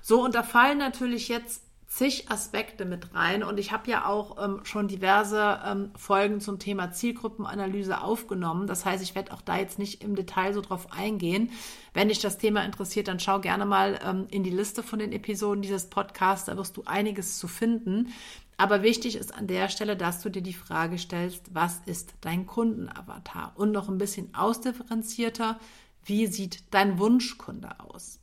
So, 0.03 0.25
und 0.25 0.35
da 0.35 0.43
fallen 0.43 0.79
natürlich 0.79 1.29
jetzt 1.29 1.63
zig 1.91 2.31
Aspekte 2.31 2.85
mit 2.85 3.15
rein 3.15 3.43
und 3.43 3.59
ich 3.59 3.73
habe 3.73 3.91
ja 3.91 4.07
auch 4.07 4.43
ähm, 4.43 4.61
schon 4.63 4.87
diverse 4.87 5.61
ähm, 5.67 5.91
Folgen 5.97 6.41
zum 6.41 6.61
Thema 6.61 6.93
Zielgruppenanalyse 6.93 8.01
aufgenommen. 8.01 8.69
Das 8.69 8.85
heißt, 8.85 9.03
ich 9.03 9.17
werde 9.17 9.33
auch 9.33 9.43
da 9.43 9.59
jetzt 9.59 9.79
nicht 9.79 10.05
im 10.05 10.15
Detail 10.15 10.55
so 10.55 10.61
drauf 10.61 10.93
eingehen. 10.93 11.51
Wenn 11.93 12.09
dich 12.09 12.21
das 12.21 12.39
Thema 12.39 12.65
interessiert, 12.65 13.09
dann 13.09 13.19
schau 13.19 13.41
gerne 13.41 13.67
mal 13.67 13.99
ähm, 14.07 14.29
in 14.31 14.45
die 14.45 14.51
Liste 14.51 14.85
von 14.85 15.01
den 15.01 15.11
Episoden 15.11 15.63
dieses 15.63 15.91
Podcasts, 15.91 16.47
da 16.47 16.57
wirst 16.57 16.77
du 16.77 16.85
einiges 16.87 17.39
zu 17.39 17.49
finden. 17.49 18.13
Aber 18.57 18.83
wichtig 18.83 19.17
ist 19.17 19.35
an 19.35 19.49
der 19.49 19.69
Stelle, 19.69 19.97
dass 19.97 20.23
du 20.23 20.31
dir 20.31 20.43
die 20.43 20.55
Frage 20.55 20.97
stellst, 20.97 21.53
was 21.53 21.81
ist 21.87 22.15
dein 22.21 22.47
Kundenavatar? 22.47 23.53
Und 23.57 23.73
noch 23.73 23.89
ein 23.89 23.99
bisschen 23.99 24.33
ausdifferenzierter, 24.33 25.59
wie 26.05 26.29
sieht 26.29 26.63
dein 26.71 27.01
Wunschkunde 27.01 27.81
aus? 27.81 28.20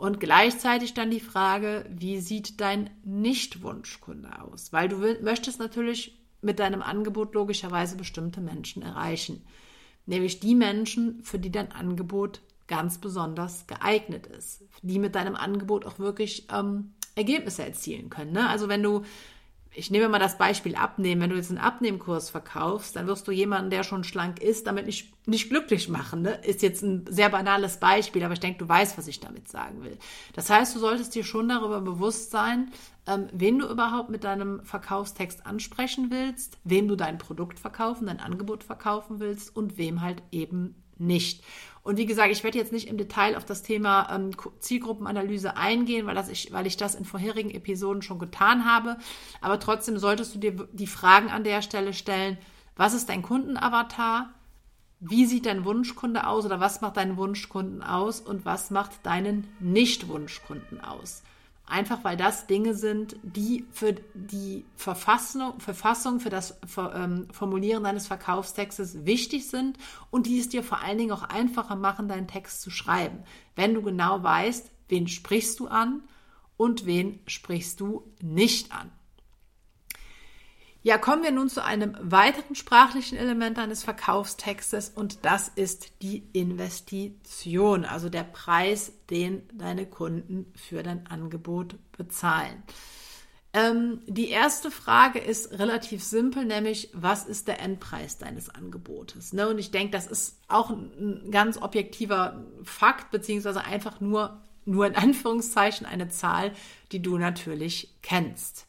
Und 0.00 0.18
gleichzeitig 0.18 0.94
dann 0.94 1.10
die 1.10 1.20
Frage, 1.20 1.84
wie 1.90 2.20
sieht 2.20 2.62
dein 2.62 2.88
Nicht-Wunschkunde 3.04 4.40
aus? 4.40 4.72
Weil 4.72 4.88
du 4.88 4.96
möchtest 4.96 5.58
natürlich 5.58 6.18
mit 6.40 6.58
deinem 6.58 6.80
Angebot 6.80 7.34
logischerweise 7.34 7.98
bestimmte 7.98 8.40
Menschen 8.40 8.80
erreichen. 8.80 9.44
Nämlich 10.06 10.40
die 10.40 10.54
Menschen, 10.54 11.22
für 11.22 11.38
die 11.38 11.52
dein 11.52 11.70
Angebot 11.70 12.40
ganz 12.66 12.96
besonders 12.96 13.66
geeignet 13.66 14.26
ist. 14.26 14.62
Die 14.80 14.98
mit 14.98 15.14
deinem 15.14 15.36
Angebot 15.36 15.84
auch 15.84 15.98
wirklich 15.98 16.46
ähm, 16.50 16.94
Ergebnisse 17.14 17.62
erzielen 17.62 18.08
können. 18.08 18.32
Ne? 18.32 18.48
Also 18.48 18.70
wenn 18.70 18.82
du 18.82 19.02
ich 19.72 19.90
nehme 19.90 20.08
mal 20.08 20.18
das 20.18 20.36
Beispiel 20.36 20.74
Abnehmen. 20.74 21.22
Wenn 21.22 21.30
du 21.30 21.36
jetzt 21.36 21.50
einen 21.50 21.58
Abnehmkurs 21.58 22.28
verkaufst, 22.28 22.96
dann 22.96 23.06
wirst 23.06 23.28
du 23.28 23.32
jemanden, 23.32 23.70
der 23.70 23.84
schon 23.84 24.02
schlank 24.02 24.42
ist, 24.42 24.66
damit 24.66 24.86
nicht, 24.86 25.12
nicht 25.28 25.48
glücklich 25.48 25.88
machen. 25.88 26.22
Ne? 26.22 26.32
Ist 26.44 26.62
jetzt 26.62 26.82
ein 26.82 27.04
sehr 27.08 27.28
banales 27.28 27.78
Beispiel, 27.78 28.24
aber 28.24 28.34
ich 28.34 28.40
denke, 28.40 28.58
du 28.58 28.68
weißt, 28.68 28.98
was 28.98 29.06
ich 29.06 29.20
damit 29.20 29.48
sagen 29.48 29.84
will. 29.84 29.96
Das 30.34 30.50
heißt, 30.50 30.74
du 30.74 30.80
solltest 30.80 31.14
dir 31.14 31.22
schon 31.22 31.48
darüber 31.48 31.80
bewusst 31.80 32.32
sein, 32.32 32.72
ähm, 33.06 33.28
wen 33.32 33.60
du 33.60 33.68
überhaupt 33.68 34.10
mit 34.10 34.24
deinem 34.24 34.64
Verkaufstext 34.64 35.46
ansprechen 35.46 36.10
willst, 36.10 36.58
wem 36.64 36.88
du 36.88 36.96
dein 36.96 37.18
Produkt 37.18 37.60
verkaufen, 37.60 38.08
dein 38.08 38.20
Angebot 38.20 38.64
verkaufen 38.64 39.20
willst 39.20 39.54
und 39.54 39.78
wem 39.78 40.02
halt 40.02 40.22
eben 40.32 40.74
nicht. 40.98 41.44
Und 41.82 41.96
wie 41.96 42.06
gesagt, 42.06 42.30
ich 42.30 42.44
werde 42.44 42.58
jetzt 42.58 42.72
nicht 42.72 42.88
im 42.88 42.98
Detail 42.98 43.36
auf 43.36 43.44
das 43.44 43.62
Thema 43.62 44.08
ähm, 44.14 44.30
Zielgruppenanalyse 44.58 45.56
eingehen, 45.56 46.06
weil, 46.06 46.14
das 46.14 46.28
ich, 46.28 46.52
weil 46.52 46.66
ich 46.66 46.76
das 46.76 46.94
in 46.94 47.04
vorherigen 47.04 47.50
Episoden 47.50 48.02
schon 48.02 48.18
getan 48.18 48.66
habe. 48.66 48.98
Aber 49.40 49.58
trotzdem 49.58 49.98
solltest 49.98 50.34
du 50.34 50.38
dir 50.38 50.68
die 50.72 50.86
Fragen 50.86 51.30
an 51.30 51.44
der 51.44 51.62
Stelle 51.62 51.94
stellen, 51.94 52.38
was 52.76 52.94
ist 52.94 53.08
dein 53.08 53.22
Kundenavatar? 53.22 54.30
wie 55.00 55.24
sieht 55.24 55.46
dein 55.46 55.64
Wunschkunde 55.64 56.26
aus 56.26 56.44
oder 56.44 56.60
was 56.60 56.82
macht 56.82 56.98
deinen 56.98 57.16
Wunschkunden 57.16 57.82
aus 57.82 58.20
und 58.20 58.44
was 58.44 58.70
macht 58.70 59.04
deinen 59.04 59.48
Nicht-Wunschkunden 59.58 60.80
aus. 60.82 61.22
Einfach 61.70 62.02
weil 62.02 62.16
das 62.16 62.46
Dinge 62.46 62.74
sind, 62.74 63.16
die 63.22 63.64
für 63.70 63.94
die 64.14 64.64
Verfassung, 64.76 65.60
Verfassung 65.60 66.18
für 66.18 66.30
das 66.30 66.58
ähm, 66.76 67.28
Formulieren 67.32 67.84
deines 67.84 68.06
Verkaufstextes 68.06 69.06
wichtig 69.06 69.48
sind 69.48 69.78
und 70.10 70.26
die 70.26 70.40
es 70.40 70.48
dir 70.48 70.64
vor 70.64 70.80
allen 70.82 70.98
Dingen 70.98 71.12
auch 71.12 71.22
einfacher 71.22 71.76
machen, 71.76 72.08
deinen 72.08 72.26
Text 72.26 72.60
zu 72.62 72.70
schreiben. 72.70 73.20
Wenn 73.54 73.74
du 73.74 73.82
genau 73.82 74.22
weißt, 74.22 74.70
wen 74.88 75.06
sprichst 75.06 75.60
du 75.60 75.68
an 75.68 76.02
und 76.56 76.86
wen 76.86 77.20
sprichst 77.26 77.80
du 77.80 78.02
nicht 78.20 78.72
an. 78.72 78.90
Ja, 80.82 80.96
kommen 80.96 81.22
wir 81.22 81.30
nun 81.30 81.50
zu 81.50 81.62
einem 81.62 81.94
weiteren 82.00 82.54
sprachlichen 82.54 83.18
Element 83.18 83.58
eines 83.58 83.84
Verkaufstextes 83.84 84.88
und 84.88 85.26
das 85.26 85.48
ist 85.48 86.00
die 86.00 86.26
Investition, 86.32 87.84
also 87.84 88.08
der 88.08 88.24
Preis, 88.24 88.92
den 89.10 89.42
deine 89.52 89.84
Kunden 89.84 90.50
für 90.56 90.82
dein 90.82 91.06
Angebot 91.06 91.76
bezahlen. 91.92 92.62
Ähm, 93.52 94.00
die 94.06 94.30
erste 94.30 94.70
Frage 94.70 95.18
ist 95.18 95.58
relativ 95.58 96.02
simpel, 96.02 96.46
nämlich 96.46 96.88
was 96.94 97.26
ist 97.26 97.48
der 97.48 97.60
Endpreis 97.60 98.16
deines 98.16 98.48
Angebotes? 98.48 99.34
Ne? 99.34 99.48
Und 99.48 99.58
ich 99.58 99.72
denke, 99.72 99.90
das 99.90 100.06
ist 100.06 100.38
auch 100.48 100.70
ein 100.70 101.30
ganz 101.30 101.60
objektiver 101.60 102.42
Fakt, 102.62 103.10
beziehungsweise 103.10 103.64
einfach 103.64 104.00
nur, 104.00 104.40
nur 104.64 104.86
in 104.86 104.94
Anführungszeichen 104.94 105.84
eine 105.84 106.08
Zahl, 106.08 106.52
die 106.92 107.02
du 107.02 107.18
natürlich 107.18 107.96
kennst. 108.00 108.66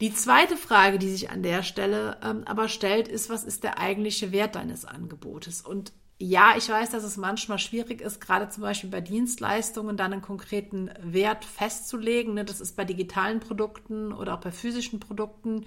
Die 0.00 0.12
zweite 0.12 0.56
Frage, 0.56 0.98
die 0.98 1.10
sich 1.10 1.30
an 1.30 1.42
der 1.42 1.62
Stelle 1.62 2.18
ähm, 2.22 2.42
aber 2.46 2.68
stellt, 2.68 3.08
ist, 3.08 3.30
was 3.30 3.44
ist 3.44 3.62
der 3.62 3.78
eigentliche 3.78 4.32
Wert 4.32 4.56
deines 4.56 4.84
Angebotes? 4.84 5.60
Und 5.62 5.92
ja, 6.18 6.54
ich 6.56 6.68
weiß, 6.68 6.90
dass 6.90 7.04
es 7.04 7.16
manchmal 7.16 7.58
schwierig 7.58 8.00
ist, 8.00 8.20
gerade 8.20 8.48
zum 8.48 8.62
Beispiel 8.62 8.90
bei 8.90 9.00
Dienstleistungen 9.00 9.96
dann 9.96 10.12
einen 10.12 10.22
konkreten 10.22 10.90
Wert 11.00 11.44
festzulegen. 11.44 12.34
Ne? 12.34 12.44
Das 12.44 12.60
ist 12.60 12.76
bei 12.76 12.84
digitalen 12.84 13.40
Produkten 13.40 14.12
oder 14.12 14.34
auch 14.34 14.40
bei 14.40 14.52
physischen 14.52 15.00
Produkten, 15.00 15.66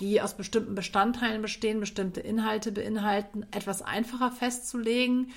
die 0.00 0.20
aus 0.20 0.34
bestimmten 0.34 0.74
Bestandteilen 0.74 1.42
bestehen, 1.42 1.80
bestimmte 1.80 2.20
Inhalte 2.20 2.72
beinhalten, 2.72 3.46
etwas 3.52 3.82
einfacher 3.82 4.30
festzulegen. 4.32 5.30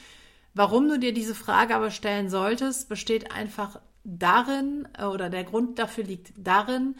Warum 0.53 0.87
du 0.87 0.97
dir 0.97 1.13
diese 1.13 1.35
Frage 1.35 1.75
aber 1.75 1.91
stellen 1.91 2.29
solltest, 2.29 2.87
besteht 2.87 3.31
einfach 3.31 3.79
darin, 4.03 4.87
äh, 4.97 5.05
oder 5.05 5.29
der 5.29 5.43
Grund 5.43 5.79
dafür 5.79 6.03
liegt 6.03 6.33
darin, 6.37 6.95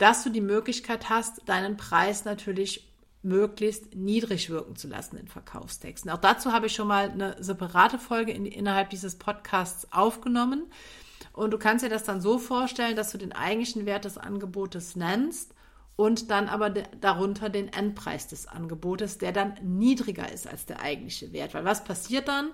dass 0.00 0.24
du 0.24 0.30
die 0.30 0.40
Möglichkeit 0.40 1.10
hast, 1.10 1.42
deinen 1.46 1.76
Preis 1.76 2.24
natürlich 2.24 2.90
möglichst 3.22 3.94
niedrig 3.94 4.48
wirken 4.48 4.74
zu 4.74 4.88
lassen 4.88 5.18
in 5.18 5.28
Verkaufstexten. 5.28 6.10
Auch 6.10 6.18
dazu 6.18 6.52
habe 6.52 6.66
ich 6.66 6.74
schon 6.74 6.88
mal 6.88 7.10
eine 7.10 7.36
separate 7.38 7.98
Folge 7.98 8.32
in, 8.32 8.46
innerhalb 8.46 8.88
dieses 8.88 9.16
Podcasts 9.16 9.92
aufgenommen. 9.92 10.64
Und 11.34 11.50
du 11.50 11.58
kannst 11.58 11.84
dir 11.84 11.90
das 11.90 12.04
dann 12.04 12.22
so 12.22 12.38
vorstellen, 12.38 12.96
dass 12.96 13.12
du 13.12 13.18
den 13.18 13.32
eigentlichen 13.32 13.84
Wert 13.84 14.06
des 14.06 14.16
Angebotes 14.16 14.96
nennst 14.96 15.54
und 15.96 16.30
dann 16.30 16.48
aber 16.48 16.70
de, 16.70 16.84
darunter 17.02 17.50
den 17.50 17.70
Endpreis 17.70 18.26
des 18.26 18.46
Angebotes, 18.46 19.18
der 19.18 19.32
dann 19.32 19.54
niedriger 19.62 20.32
ist 20.32 20.46
als 20.46 20.64
der 20.64 20.80
eigentliche 20.80 21.34
Wert. 21.34 21.52
Weil 21.52 21.66
was 21.66 21.84
passiert 21.84 22.26
dann? 22.26 22.52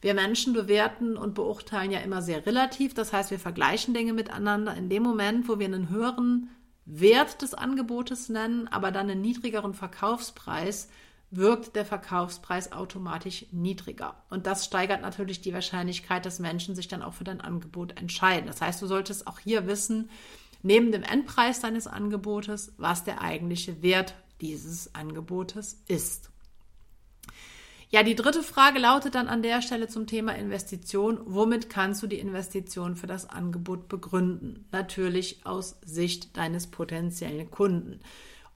Wir 0.00 0.14
Menschen 0.14 0.54
bewerten 0.54 1.18
und 1.18 1.34
beurteilen 1.34 1.90
ja 1.90 1.98
immer 1.98 2.22
sehr 2.22 2.46
relativ. 2.46 2.94
Das 2.94 3.12
heißt, 3.12 3.30
wir 3.30 3.38
vergleichen 3.38 3.92
Dinge 3.92 4.14
miteinander. 4.14 4.74
In 4.74 4.88
dem 4.88 5.02
Moment, 5.02 5.48
wo 5.48 5.58
wir 5.58 5.66
einen 5.66 5.90
höheren 5.90 6.48
Wert 6.90 7.42
des 7.42 7.52
Angebotes 7.52 8.30
nennen, 8.30 8.66
aber 8.68 8.90
dann 8.90 9.10
einen 9.10 9.20
niedrigeren 9.20 9.74
Verkaufspreis, 9.74 10.88
wirkt 11.30 11.76
der 11.76 11.84
Verkaufspreis 11.84 12.72
automatisch 12.72 13.44
niedriger. 13.52 14.14
Und 14.30 14.46
das 14.46 14.64
steigert 14.64 15.02
natürlich 15.02 15.42
die 15.42 15.52
Wahrscheinlichkeit, 15.52 16.24
dass 16.24 16.38
Menschen 16.38 16.74
sich 16.74 16.88
dann 16.88 17.02
auch 17.02 17.12
für 17.12 17.24
dein 17.24 17.42
Angebot 17.42 17.98
entscheiden. 18.00 18.46
Das 18.46 18.62
heißt, 18.62 18.80
du 18.80 18.86
solltest 18.86 19.26
auch 19.26 19.38
hier 19.38 19.66
wissen, 19.66 20.08
neben 20.62 20.90
dem 20.90 21.02
Endpreis 21.02 21.60
deines 21.60 21.86
Angebotes, 21.86 22.72
was 22.78 23.04
der 23.04 23.20
eigentliche 23.20 23.82
Wert 23.82 24.14
dieses 24.40 24.94
Angebotes 24.94 25.82
ist. 25.88 26.30
Ja, 27.90 28.02
die 28.02 28.14
dritte 28.14 28.42
Frage 28.42 28.78
lautet 28.78 29.14
dann 29.14 29.28
an 29.28 29.42
der 29.42 29.62
Stelle 29.62 29.88
zum 29.88 30.06
Thema 30.06 30.34
Investition. 30.34 31.20
Womit 31.24 31.70
kannst 31.70 32.02
du 32.02 32.06
die 32.06 32.18
Investition 32.18 32.96
für 32.96 33.06
das 33.06 33.30
Angebot 33.30 33.88
begründen? 33.88 34.68
Natürlich 34.72 35.46
aus 35.46 35.78
Sicht 35.82 36.36
deines 36.36 36.66
potenziellen 36.66 37.50
Kunden. 37.50 38.00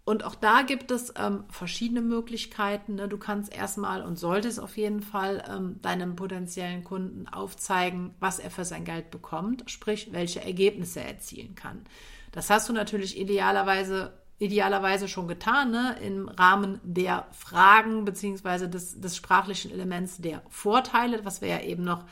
Und 0.05 0.25
auch 0.25 0.35
da 0.35 0.63
gibt 0.63 0.91
es 0.91 1.15
ähm, 1.17 1.45
verschiedene 1.49 2.03
Möglichkeiten. 2.03 2.97
Ne? 2.97 3.09
Du 3.09 3.17
kannst 3.17 3.55
erstmal 3.55 4.03
und 4.03 4.19
solltest 4.19 4.61
auf 4.61 4.77
jeden 4.77 5.01
Fall 5.01 5.43
ähm, 5.49 5.81
deinem 5.81 6.17
potenziellen 6.17 6.85
Kunden 6.85 7.27
aufzeigen, 7.29 8.15
was 8.21 8.39
er 8.39 8.51
für 8.51 8.65
sein 8.65 8.85
Geld 8.85 9.11
bekommt, 9.11 9.71
sprich, 9.71 10.13
welche 10.13 10.45
Ergebnisse 10.45 11.01
er 11.01 11.09
erzielen 11.09 11.55
kann. 11.55 11.85
Das 12.33 12.51
hast 12.51 12.69
du 12.69 12.73
natürlich 12.73 13.19
idealerweise 13.19 14.13
idealerweise 14.43 15.07
schon 15.07 15.29
getan, 15.29 15.71
ne? 15.71 15.97
im 16.03 16.29
Rahmen 16.29 16.81
der 16.83 17.29
Fragen 17.31 18.05
beziehungsweise 18.05 18.69
des, 18.69 19.01
des 19.01 19.17
sprachlichen 19.17 19.71
Elements 19.71 20.19
der 20.19 20.43
Vorteile, 20.49 21.25
was 21.25 21.41
wir 21.41 21.49
ja 21.49 21.61
eben 21.61 21.85
noch 21.85 22.05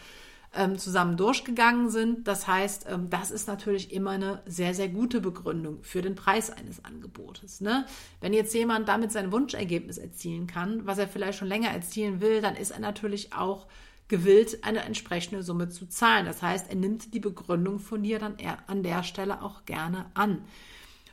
ähm, 0.54 0.78
zusammen 0.78 1.16
durchgegangen 1.16 1.90
sind. 1.90 2.28
Das 2.28 2.46
heißt, 2.46 2.86
ähm, 2.88 3.10
das 3.10 3.32
ist 3.32 3.48
natürlich 3.48 3.92
immer 3.92 4.10
eine 4.10 4.42
sehr, 4.46 4.74
sehr 4.74 4.88
gute 4.88 5.20
Begründung 5.20 5.82
für 5.82 6.02
den 6.02 6.14
Preis 6.14 6.50
eines 6.50 6.84
Angebotes. 6.84 7.60
Ne? 7.60 7.84
Wenn 8.20 8.32
jetzt 8.32 8.54
jemand 8.54 8.88
damit 8.88 9.10
sein 9.10 9.32
Wunschergebnis 9.32 9.98
erzielen 9.98 10.46
kann, 10.46 10.86
was 10.86 10.98
er 10.98 11.08
vielleicht 11.08 11.38
schon 11.38 11.48
länger 11.48 11.70
erzielen 11.70 12.20
will, 12.20 12.40
dann 12.40 12.54
ist 12.54 12.70
er 12.70 12.80
natürlich 12.80 13.32
auch 13.32 13.66
gewillt, 14.06 14.64
eine 14.64 14.80
entsprechende 14.80 15.42
Summe 15.42 15.68
zu 15.68 15.88
zahlen. 15.88 16.26
Das 16.26 16.42
heißt, 16.42 16.68
er 16.68 16.76
nimmt 16.76 17.12
die 17.14 17.20
Begründung 17.20 17.78
von 17.78 18.02
dir 18.02 18.18
dann 18.18 18.36
an 18.66 18.82
der 18.82 19.02
Stelle 19.02 19.42
auch 19.42 19.64
gerne 19.64 20.06
an. 20.14 20.44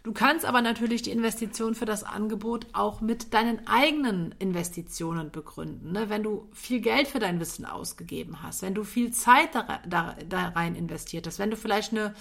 Du 0.07 0.13
kannst 0.13 0.45
aber 0.45 0.61
natürlich 0.61 1.01
die 1.01 1.11
Investition 1.11 1.75
für 1.75 1.83
das 1.83 2.05
Angebot 2.05 2.67
auch 2.71 3.01
mit 3.01 3.33
deinen 3.33 3.67
eigenen 3.67 4.33
Investitionen 4.39 5.31
begründen. 5.31 5.91
Ne? 5.91 6.09
Wenn 6.09 6.23
du 6.23 6.47
viel 6.53 6.79
Geld 6.79 7.09
für 7.09 7.19
dein 7.19 7.41
Wissen 7.41 7.65
ausgegeben 7.65 8.41
hast, 8.41 8.61
wenn 8.61 8.73
du 8.73 8.85
viel 8.85 9.11
Zeit 9.11 9.53
da, 9.53 9.81
da, 9.85 10.15
da 10.29 10.47
rein 10.47 10.75
investiert 10.75 11.27
hast, 11.27 11.39
wenn 11.39 11.49
du 11.49 11.57
vielleicht 11.57 11.91
eine 11.91 12.15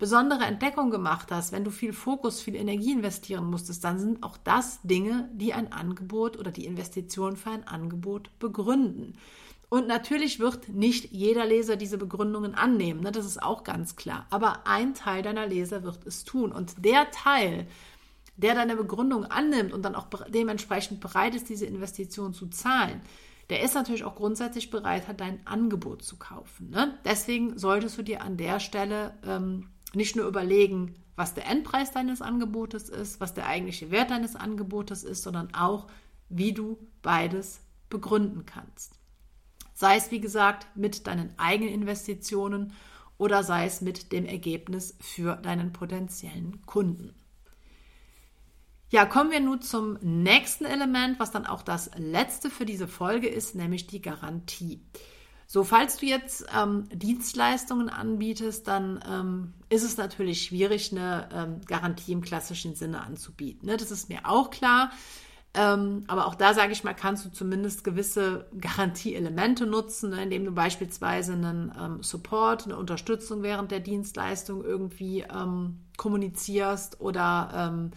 besondere 0.00 0.46
Entdeckung 0.46 0.90
gemacht 0.90 1.28
hast, 1.30 1.52
wenn 1.52 1.62
du 1.62 1.70
viel 1.70 1.92
Fokus, 1.92 2.40
viel 2.40 2.56
Energie 2.56 2.90
investieren 2.90 3.48
musstest, 3.48 3.84
dann 3.84 4.00
sind 4.00 4.24
auch 4.24 4.36
das 4.36 4.82
Dinge, 4.82 5.28
die 5.32 5.54
ein 5.54 5.72
Angebot 5.72 6.40
oder 6.40 6.50
die 6.50 6.66
Investition 6.66 7.36
für 7.36 7.50
ein 7.50 7.68
Angebot 7.68 8.36
begründen. 8.40 9.14
Und 9.70 9.86
natürlich 9.86 10.40
wird 10.40 10.68
nicht 10.68 11.12
jeder 11.12 11.44
Leser 11.44 11.76
diese 11.76 11.98
Begründungen 11.98 12.54
annehmen, 12.54 13.00
ne? 13.02 13.12
das 13.12 13.26
ist 13.26 13.42
auch 13.42 13.64
ganz 13.64 13.96
klar. 13.96 14.26
Aber 14.30 14.66
ein 14.66 14.94
Teil 14.94 15.22
deiner 15.22 15.46
Leser 15.46 15.82
wird 15.82 16.06
es 16.06 16.24
tun. 16.24 16.52
Und 16.52 16.84
der 16.84 17.10
Teil, 17.10 17.66
der 18.36 18.54
deine 18.54 18.76
Begründung 18.76 19.26
annimmt 19.26 19.72
und 19.72 19.82
dann 19.82 19.94
auch 19.94 20.06
dementsprechend 20.28 21.00
bereit 21.00 21.34
ist, 21.34 21.50
diese 21.50 21.66
Investition 21.66 22.32
zu 22.32 22.46
zahlen, 22.46 23.02
der 23.50 23.62
ist 23.62 23.74
natürlich 23.74 24.04
auch 24.04 24.14
grundsätzlich 24.14 24.70
bereit, 24.70 25.04
dein 25.18 25.46
Angebot 25.46 26.02
zu 26.02 26.16
kaufen. 26.16 26.70
Ne? 26.70 26.98
Deswegen 27.04 27.58
solltest 27.58 27.98
du 27.98 28.02
dir 28.02 28.22
an 28.22 28.36
der 28.36 28.60
Stelle 28.60 29.14
ähm, 29.26 29.68
nicht 29.94 30.16
nur 30.16 30.26
überlegen, 30.26 30.94
was 31.16 31.34
der 31.34 31.46
Endpreis 31.46 31.90
deines 31.90 32.22
Angebotes 32.22 32.88
ist, 32.88 33.20
was 33.20 33.34
der 33.34 33.46
eigentliche 33.46 33.90
Wert 33.90 34.10
deines 34.10 34.36
Angebotes 34.36 35.02
ist, 35.02 35.22
sondern 35.22 35.52
auch, 35.54 35.88
wie 36.28 36.52
du 36.52 36.78
beides 37.02 37.60
begründen 37.88 38.44
kannst. 38.46 38.97
Sei 39.78 39.94
es, 39.94 40.10
wie 40.10 40.18
gesagt, 40.18 40.66
mit 40.74 41.06
deinen 41.06 41.32
eigenen 41.38 41.72
Investitionen 41.72 42.72
oder 43.16 43.44
sei 43.44 43.64
es 43.64 43.80
mit 43.80 44.10
dem 44.10 44.26
Ergebnis 44.26 44.96
für 45.00 45.36
deinen 45.36 45.72
potenziellen 45.72 46.66
Kunden. 46.66 47.14
Ja, 48.90 49.06
kommen 49.06 49.30
wir 49.30 49.38
nun 49.38 49.62
zum 49.62 49.96
nächsten 50.00 50.64
Element, 50.64 51.20
was 51.20 51.30
dann 51.30 51.46
auch 51.46 51.62
das 51.62 51.92
letzte 51.96 52.50
für 52.50 52.66
diese 52.66 52.88
Folge 52.88 53.28
ist, 53.28 53.54
nämlich 53.54 53.86
die 53.86 54.02
Garantie. 54.02 54.80
So, 55.46 55.62
falls 55.62 55.98
du 55.98 56.06
jetzt 56.06 56.44
ähm, 56.60 56.88
Dienstleistungen 56.92 57.88
anbietest, 57.88 58.66
dann 58.66 58.98
ähm, 59.08 59.54
ist 59.68 59.84
es 59.84 59.96
natürlich 59.96 60.42
schwierig, 60.42 60.90
eine 60.90 61.28
ähm, 61.32 61.60
Garantie 61.66 62.10
im 62.10 62.22
klassischen 62.22 62.74
Sinne 62.74 63.00
anzubieten. 63.02 63.68
Ne? 63.68 63.76
Das 63.76 63.92
ist 63.92 64.08
mir 64.08 64.28
auch 64.28 64.50
klar. 64.50 64.90
Ähm, 65.58 66.04
aber 66.06 66.26
auch 66.28 66.36
da 66.36 66.54
sage 66.54 66.70
ich 66.70 66.84
mal, 66.84 66.94
kannst 66.94 67.24
du 67.24 67.30
zumindest 67.30 67.82
gewisse 67.82 68.46
Garantieelemente 68.60 69.66
nutzen, 69.66 70.10
ne, 70.10 70.22
indem 70.22 70.44
du 70.44 70.52
beispielsweise 70.52 71.32
einen 71.32 71.72
ähm, 71.76 72.00
Support, 72.00 72.66
eine 72.66 72.76
Unterstützung 72.76 73.42
während 73.42 73.72
der 73.72 73.80
Dienstleistung 73.80 74.64
irgendwie 74.64 75.22
ähm, 75.22 75.80
kommunizierst 75.96 77.00
oder 77.00 77.90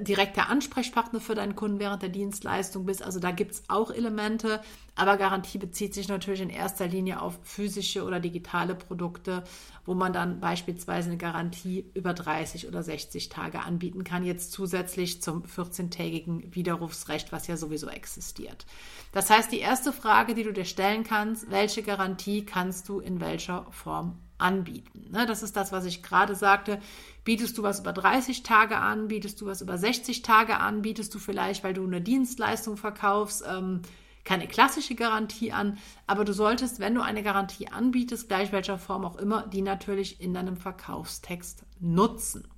direkt 0.00 0.36
der 0.36 0.48
Ansprechpartner 0.48 1.20
für 1.20 1.34
deinen 1.34 1.54
Kunden 1.54 1.78
während 1.78 2.02
der 2.02 2.08
Dienstleistung 2.08 2.86
bist. 2.86 3.02
Also 3.02 3.20
da 3.20 3.30
gibt 3.30 3.52
es 3.52 3.62
auch 3.68 3.90
Elemente, 3.90 4.60
aber 4.94 5.16
Garantie 5.16 5.58
bezieht 5.58 5.94
sich 5.94 6.08
natürlich 6.08 6.40
in 6.40 6.50
erster 6.50 6.86
Linie 6.86 7.20
auf 7.20 7.38
physische 7.42 8.04
oder 8.04 8.20
digitale 8.20 8.74
Produkte, 8.74 9.44
wo 9.84 9.94
man 9.94 10.12
dann 10.12 10.40
beispielsweise 10.40 11.08
eine 11.08 11.18
Garantie 11.18 11.90
über 11.94 12.14
30 12.14 12.68
oder 12.68 12.82
60 12.82 13.28
Tage 13.28 13.60
anbieten 13.60 14.04
kann, 14.04 14.24
jetzt 14.24 14.52
zusätzlich 14.52 15.22
zum 15.22 15.42
14-tägigen 15.42 16.54
Widerrufsrecht, 16.54 17.32
was 17.32 17.46
ja 17.46 17.56
sowieso 17.56 17.88
existiert. 17.88 18.64
Das 19.12 19.28
heißt, 19.28 19.52
die 19.52 19.60
erste 19.60 19.92
Frage, 19.92 20.34
die 20.34 20.44
du 20.44 20.52
dir 20.52 20.64
stellen 20.64 21.04
kannst, 21.04 21.50
welche 21.50 21.82
Garantie 21.82 22.44
kannst 22.46 22.88
du 22.88 23.00
in 23.00 23.20
welcher 23.20 23.66
Form 23.70 24.18
anbieten. 24.42 25.08
Ne, 25.10 25.24
das 25.26 25.42
ist 25.42 25.56
das, 25.56 25.72
was 25.72 25.84
ich 25.84 26.02
gerade 26.02 26.34
sagte. 26.34 26.80
Bietest 27.24 27.56
du 27.56 27.62
was 27.62 27.80
über 27.80 27.92
30 27.92 28.42
Tage 28.42 28.76
an? 28.76 29.08
Bietest 29.08 29.40
du 29.40 29.46
was 29.46 29.62
über 29.62 29.78
60 29.78 30.22
Tage 30.22 30.58
an? 30.58 30.82
Bietest 30.82 31.14
du 31.14 31.18
vielleicht, 31.18 31.64
weil 31.64 31.72
du 31.72 31.84
eine 31.84 32.00
Dienstleistung 32.00 32.76
verkaufst, 32.76 33.44
ähm, 33.48 33.82
keine 34.24 34.48
klassische 34.48 34.94
Garantie 34.94 35.52
an? 35.52 35.78
Aber 36.06 36.24
du 36.24 36.32
solltest, 36.34 36.80
wenn 36.80 36.94
du 36.94 37.00
eine 37.00 37.22
Garantie 37.22 37.68
anbietest, 37.68 38.28
gleich 38.28 38.52
welcher 38.52 38.78
Form 38.78 39.04
auch 39.04 39.16
immer, 39.16 39.46
die 39.46 39.62
natürlich 39.62 40.20
in 40.20 40.34
deinem 40.34 40.56
Verkaufstext 40.56 41.64
nutzen. 41.80 42.48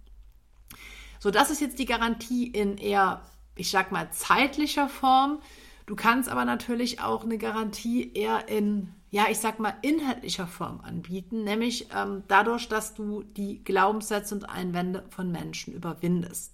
So, 1.20 1.30
das 1.30 1.50
ist 1.50 1.60
jetzt 1.60 1.78
die 1.78 1.86
Garantie 1.86 2.46
in 2.46 2.76
eher, 2.78 3.22
ich 3.56 3.70
sag 3.70 3.92
mal, 3.92 4.10
zeitlicher 4.10 4.88
Form. 4.88 5.40
Du 5.86 5.96
kannst 5.96 6.30
aber 6.30 6.44
natürlich 6.46 7.00
auch 7.00 7.24
eine 7.24 7.36
Garantie 7.36 8.12
eher 8.14 8.48
in 8.48 8.94
ja, 9.14 9.26
ich 9.30 9.38
sag 9.38 9.60
mal, 9.60 9.74
inhaltlicher 9.82 10.48
Form 10.48 10.80
anbieten, 10.80 11.44
nämlich 11.44 11.86
ähm, 11.96 12.24
dadurch, 12.26 12.68
dass 12.68 12.94
du 12.94 13.22
die 13.22 13.62
Glaubenssätze 13.62 14.34
und 14.34 14.50
Einwände 14.50 15.04
von 15.08 15.30
Menschen 15.30 15.72
überwindest. 15.72 16.52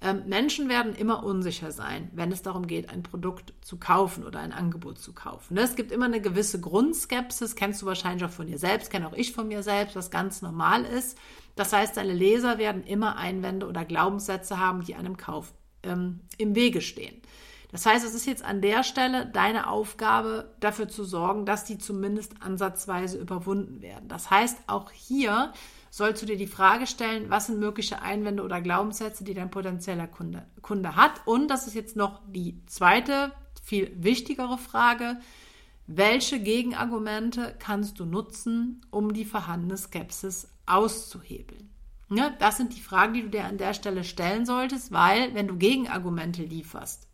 Ähm, 0.00 0.22
Menschen 0.28 0.68
werden 0.68 0.94
immer 0.94 1.24
unsicher 1.24 1.72
sein, 1.72 2.08
wenn 2.14 2.30
es 2.30 2.42
darum 2.42 2.68
geht, 2.68 2.88
ein 2.88 3.02
Produkt 3.02 3.52
zu 3.62 3.78
kaufen 3.78 4.24
oder 4.24 4.38
ein 4.38 4.52
Angebot 4.52 5.00
zu 5.00 5.12
kaufen. 5.12 5.54
Ne, 5.54 5.62
es 5.62 5.74
gibt 5.74 5.90
immer 5.90 6.04
eine 6.04 6.20
gewisse 6.20 6.60
Grundskepsis, 6.60 7.56
kennst 7.56 7.82
du 7.82 7.86
wahrscheinlich 7.86 8.24
auch 8.24 8.30
von 8.30 8.46
dir 8.46 8.58
selbst, 8.58 8.92
kenne 8.92 9.08
auch 9.08 9.14
ich 9.14 9.32
von 9.32 9.48
mir 9.48 9.64
selbst, 9.64 9.96
was 9.96 10.12
ganz 10.12 10.40
normal 10.40 10.84
ist. 10.84 11.18
Das 11.56 11.72
heißt, 11.72 11.96
deine 11.96 12.12
Leser 12.12 12.58
werden 12.58 12.84
immer 12.84 13.16
Einwände 13.16 13.66
oder 13.66 13.84
Glaubenssätze 13.84 14.60
haben, 14.60 14.84
die 14.84 14.94
einem 14.94 15.16
Kauf 15.16 15.52
ähm, 15.82 16.20
im 16.36 16.54
Wege 16.54 16.80
stehen. 16.80 17.20
Das 17.70 17.84
heißt, 17.84 18.04
es 18.04 18.14
ist 18.14 18.26
jetzt 18.26 18.44
an 18.44 18.62
der 18.62 18.82
Stelle 18.82 19.26
deine 19.26 19.68
Aufgabe, 19.68 20.54
dafür 20.58 20.88
zu 20.88 21.04
sorgen, 21.04 21.44
dass 21.44 21.64
die 21.64 21.78
zumindest 21.78 22.42
ansatzweise 22.42 23.18
überwunden 23.18 23.82
werden. 23.82 24.08
Das 24.08 24.30
heißt, 24.30 24.58
auch 24.66 24.90
hier 24.90 25.52
sollst 25.90 26.22
du 26.22 26.26
dir 26.26 26.36
die 26.36 26.46
Frage 26.46 26.86
stellen, 26.86 27.28
was 27.28 27.46
sind 27.46 27.58
mögliche 27.58 28.00
Einwände 28.00 28.42
oder 28.42 28.60
Glaubenssätze, 28.60 29.22
die 29.22 29.34
dein 29.34 29.50
potenzieller 29.50 30.06
Kunde, 30.06 30.46
Kunde 30.62 30.96
hat. 30.96 31.26
Und 31.26 31.48
das 31.48 31.66
ist 31.66 31.74
jetzt 31.74 31.96
noch 31.96 32.22
die 32.26 32.64
zweite, 32.66 33.32
viel 33.62 33.92
wichtigere 33.96 34.56
Frage. 34.56 35.18
Welche 35.86 36.40
Gegenargumente 36.40 37.54
kannst 37.58 37.98
du 37.98 38.04
nutzen, 38.04 38.80
um 38.90 39.12
die 39.12 39.24
vorhandene 39.24 39.76
Skepsis 39.76 40.48
auszuhebeln? 40.66 41.70
Ja, 42.10 42.30
das 42.38 42.56
sind 42.56 42.74
die 42.74 42.80
Fragen, 42.80 43.12
die 43.12 43.22
du 43.22 43.28
dir 43.28 43.44
an 43.44 43.58
der 43.58 43.74
Stelle 43.74 44.04
stellen 44.04 44.46
solltest, 44.46 44.92
weil 44.92 45.34
wenn 45.34 45.48
du 45.48 45.56
Gegenargumente 45.56 46.42
lieferst, 46.42 47.07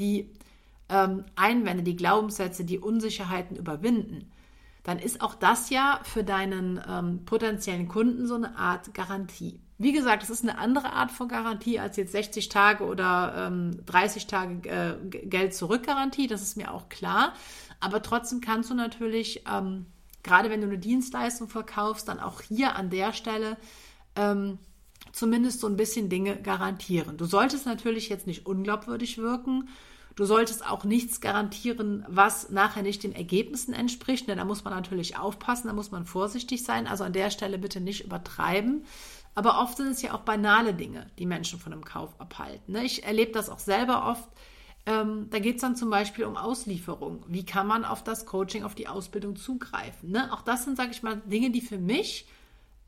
die 0.00 0.28
ähm, 0.88 1.24
Einwände, 1.36 1.84
die 1.84 1.96
Glaubenssätze, 1.96 2.64
die 2.64 2.78
Unsicherheiten 2.78 3.56
überwinden, 3.56 4.30
dann 4.82 4.98
ist 4.98 5.20
auch 5.20 5.34
das 5.34 5.70
ja 5.70 6.00
für 6.02 6.24
deinen 6.24 6.80
ähm, 6.88 7.24
potenziellen 7.24 7.86
Kunden 7.86 8.26
so 8.26 8.34
eine 8.34 8.56
Art 8.56 8.92
Garantie. 8.94 9.60
Wie 9.78 9.92
gesagt, 9.92 10.22
es 10.22 10.30
ist 10.30 10.42
eine 10.42 10.58
andere 10.58 10.92
Art 10.92 11.10
von 11.10 11.28
Garantie 11.28 11.78
als 11.78 11.96
jetzt 11.96 12.12
60 12.12 12.48
Tage 12.48 12.84
oder 12.84 13.46
ähm, 13.46 13.80
30 13.86 14.26
Tage 14.26 14.68
äh, 14.68 14.96
Geld 15.08 15.54
zurück 15.54 15.84
Garantie, 15.84 16.26
das 16.26 16.42
ist 16.42 16.56
mir 16.56 16.72
auch 16.72 16.88
klar. 16.88 17.34
Aber 17.78 18.02
trotzdem 18.02 18.40
kannst 18.40 18.70
du 18.70 18.74
natürlich, 18.74 19.44
ähm, 19.50 19.86
gerade 20.22 20.50
wenn 20.50 20.60
du 20.60 20.66
eine 20.66 20.78
Dienstleistung 20.78 21.48
verkaufst, 21.48 22.08
dann 22.08 22.20
auch 22.20 22.42
hier 22.42 22.76
an 22.76 22.90
der 22.90 23.12
Stelle 23.12 23.56
ähm, 24.16 24.58
zumindest 25.12 25.60
so 25.60 25.66
ein 25.66 25.76
bisschen 25.76 26.08
Dinge 26.08 26.36
garantieren. 26.36 27.16
Du 27.16 27.24
solltest 27.24 27.66
natürlich 27.66 28.08
jetzt 28.08 28.26
nicht 28.26 28.46
unglaubwürdig 28.46 29.18
wirken. 29.18 29.68
Du 30.16 30.24
solltest 30.24 30.66
auch 30.66 30.84
nichts 30.84 31.20
garantieren, 31.20 32.04
was 32.08 32.50
nachher 32.50 32.82
nicht 32.82 33.02
den 33.02 33.14
Ergebnissen 33.14 33.72
entspricht, 33.72 34.28
denn 34.28 34.38
da 34.38 34.44
muss 34.44 34.64
man 34.64 34.74
natürlich 34.74 35.16
aufpassen, 35.16 35.68
da 35.68 35.72
muss 35.72 35.92
man 35.92 36.04
vorsichtig 36.04 36.64
sein. 36.64 36.86
Also 36.86 37.04
an 37.04 37.12
der 37.12 37.30
Stelle 37.30 37.58
bitte 37.58 37.80
nicht 37.80 38.04
übertreiben. 38.04 38.84
Aber 39.34 39.60
oft 39.60 39.76
sind 39.76 39.88
es 39.88 40.02
ja 40.02 40.12
auch 40.12 40.20
banale 40.20 40.74
Dinge, 40.74 41.06
die 41.18 41.26
Menschen 41.26 41.60
von 41.60 41.72
einem 41.72 41.84
Kauf 41.84 42.20
abhalten. 42.20 42.72
Ne? 42.72 42.84
Ich 42.84 43.04
erlebe 43.04 43.32
das 43.32 43.48
auch 43.48 43.60
selber 43.60 44.06
oft. 44.08 44.28
Ähm, 44.86 45.28
da 45.30 45.38
geht 45.38 45.56
es 45.56 45.60
dann 45.60 45.76
zum 45.76 45.90
Beispiel 45.90 46.24
um 46.24 46.36
Auslieferung. 46.36 47.24
Wie 47.28 47.44
kann 47.44 47.66
man 47.66 47.84
auf 47.84 48.02
das 48.02 48.26
Coaching, 48.26 48.64
auf 48.64 48.74
die 48.74 48.88
Ausbildung 48.88 49.36
zugreifen? 49.36 50.10
Ne? 50.10 50.32
Auch 50.32 50.42
das 50.42 50.64
sind, 50.64 50.76
sage 50.76 50.90
ich 50.90 51.02
mal, 51.02 51.22
Dinge, 51.26 51.50
die 51.50 51.60
für 51.60 51.78
mich 51.78 52.26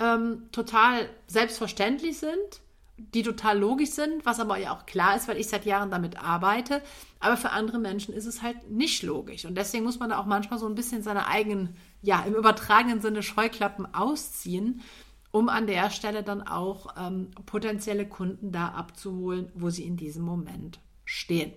ähm, 0.03 0.49
total 0.51 1.09
selbstverständlich 1.27 2.19
sind, 2.19 2.61
die 2.97 3.23
total 3.23 3.59
logisch 3.59 3.91
sind, 3.91 4.27
was 4.27 4.41
aber 4.41 4.59
ja 4.59 4.75
auch 4.75 4.87
klar 4.87 5.17
ist, 5.17 5.29
weil 5.29 5.39
ich 5.39 5.49
seit 5.49 5.65
Jahren 5.65 5.91
damit 5.91 6.23
arbeite. 6.23 6.83
Aber 7.21 7.37
für 7.37 7.51
andere 7.51 7.79
Menschen 7.79 8.15
ist 8.15 8.27
es 8.27 8.43
halt 8.43 8.71
nicht 8.71 9.03
logisch. 9.03 9.45
Und 9.45 9.57
deswegen 9.57 9.85
muss 9.85 9.99
man 9.99 10.11
da 10.11 10.19
auch 10.19 10.27
manchmal 10.27 10.59
so 10.59 10.67
ein 10.67 10.75
bisschen 10.75 11.03
seine 11.03 11.27
eigenen, 11.27 11.77
ja, 12.03 12.23
im 12.23 12.35
übertragenen 12.35 13.01
Sinne 13.01 13.23
Scheuklappen 13.23 13.93
ausziehen, 13.95 14.83
um 15.31 15.49
an 15.49 15.67
der 15.67 15.91
Stelle 15.91 16.23
dann 16.23 16.43
auch 16.43 16.95
ähm, 16.99 17.31
potenzielle 17.47 18.07
Kunden 18.07 18.53
da 18.53 18.69
abzuholen, 18.69 19.51
wo 19.55 19.71
sie 19.71 19.85
in 19.85 19.97
diesem 19.97 20.25
Moment 20.25 20.81
stehen. 21.05 21.53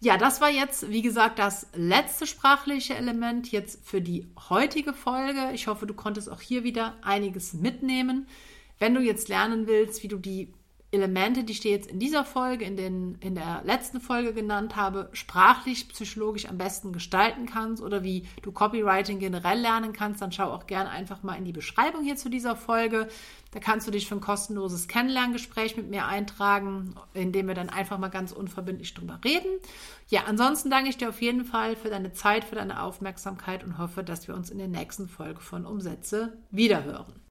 Ja, 0.00 0.18
das 0.18 0.40
war 0.40 0.50
jetzt, 0.50 0.90
wie 0.90 1.02
gesagt, 1.02 1.38
das 1.38 1.66
letzte 1.74 2.26
sprachliche 2.26 2.94
Element 2.94 3.50
jetzt 3.50 3.86
für 3.86 4.00
die 4.00 4.26
heutige 4.50 4.92
Folge. 4.92 5.50
Ich 5.54 5.68
hoffe, 5.68 5.86
du 5.86 5.94
konntest 5.94 6.30
auch 6.30 6.40
hier 6.40 6.64
wieder 6.64 6.94
einiges 7.02 7.54
mitnehmen. 7.54 8.26
Wenn 8.78 8.94
du 8.94 9.00
jetzt 9.00 9.28
lernen 9.28 9.66
willst, 9.66 10.02
wie 10.02 10.08
du 10.08 10.18
die 10.18 10.52
Elemente, 10.92 11.42
die 11.42 11.52
ich 11.52 11.60
dir 11.60 11.72
jetzt 11.72 11.90
in 11.90 11.98
dieser 11.98 12.24
Folge, 12.24 12.64
in, 12.64 12.76
den, 12.76 13.16
in 13.20 13.34
der 13.34 13.62
letzten 13.64 14.00
Folge 14.00 14.32
genannt 14.32 14.76
habe, 14.76 15.08
sprachlich, 15.12 15.88
psychologisch 15.88 16.46
am 16.46 16.58
besten 16.58 16.92
gestalten 16.92 17.46
kannst 17.46 17.82
oder 17.82 18.04
wie 18.04 18.26
du 18.42 18.52
Copywriting 18.52 19.18
generell 19.18 19.60
lernen 19.60 19.92
kannst, 19.92 20.22
dann 20.22 20.30
schau 20.30 20.52
auch 20.52 20.66
gerne 20.66 20.90
einfach 20.90 21.22
mal 21.22 21.34
in 21.34 21.44
die 21.44 21.52
Beschreibung 21.52 22.04
hier 22.04 22.16
zu 22.16 22.28
dieser 22.28 22.54
Folge. 22.54 23.08
Da 23.50 23.58
kannst 23.58 23.86
du 23.86 23.90
dich 23.90 24.06
für 24.06 24.14
ein 24.14 24.20
kostenloses 24.20 24.86
Kennenlerngespräch 24.86 25.76
mit 25.76 25.90
mir 25.90 26.06
eintragen, 26.06 26.94
in 27.14 27.32
dem 27.32 27.48
wir 27.48 27.54
dann 27.54 27.68
einfach 27.68 27.98
mal 27.98 28.08
ganz 28.08 28.30
unverbindlich 28.30 28.94
drüber 28.94 29.20
reden. 29.24 29.48
Ja, 30.08 30.24
ansonsten 30.26 30.70
danke 30.70 30.90
ich 30.90 30.96
dir 30.96 31.08
auf 31.08 31.20
jeden 31.20 31.44
Fall 31.44 31.74
für 31.74 31.90
deine 31.90 32.12
Zeit, 32.12 32.44
für 32.44 32.54
deine 32.54 32.82
Aufmerksamkeit 32.82 33.64
und 33.64 33.78
hoffe, 33.78 34.04
dass 34.04 34.28
wir 34.28 34.34
uns 34.34 34.50
in 34.50 34.58
der 34.58 34.68
nächsten 34.68 35.08
Folge 35.08 35.40
von 35.40 35.66
Umsätze 35.66 36.38
wiederhören. 36.50 37.26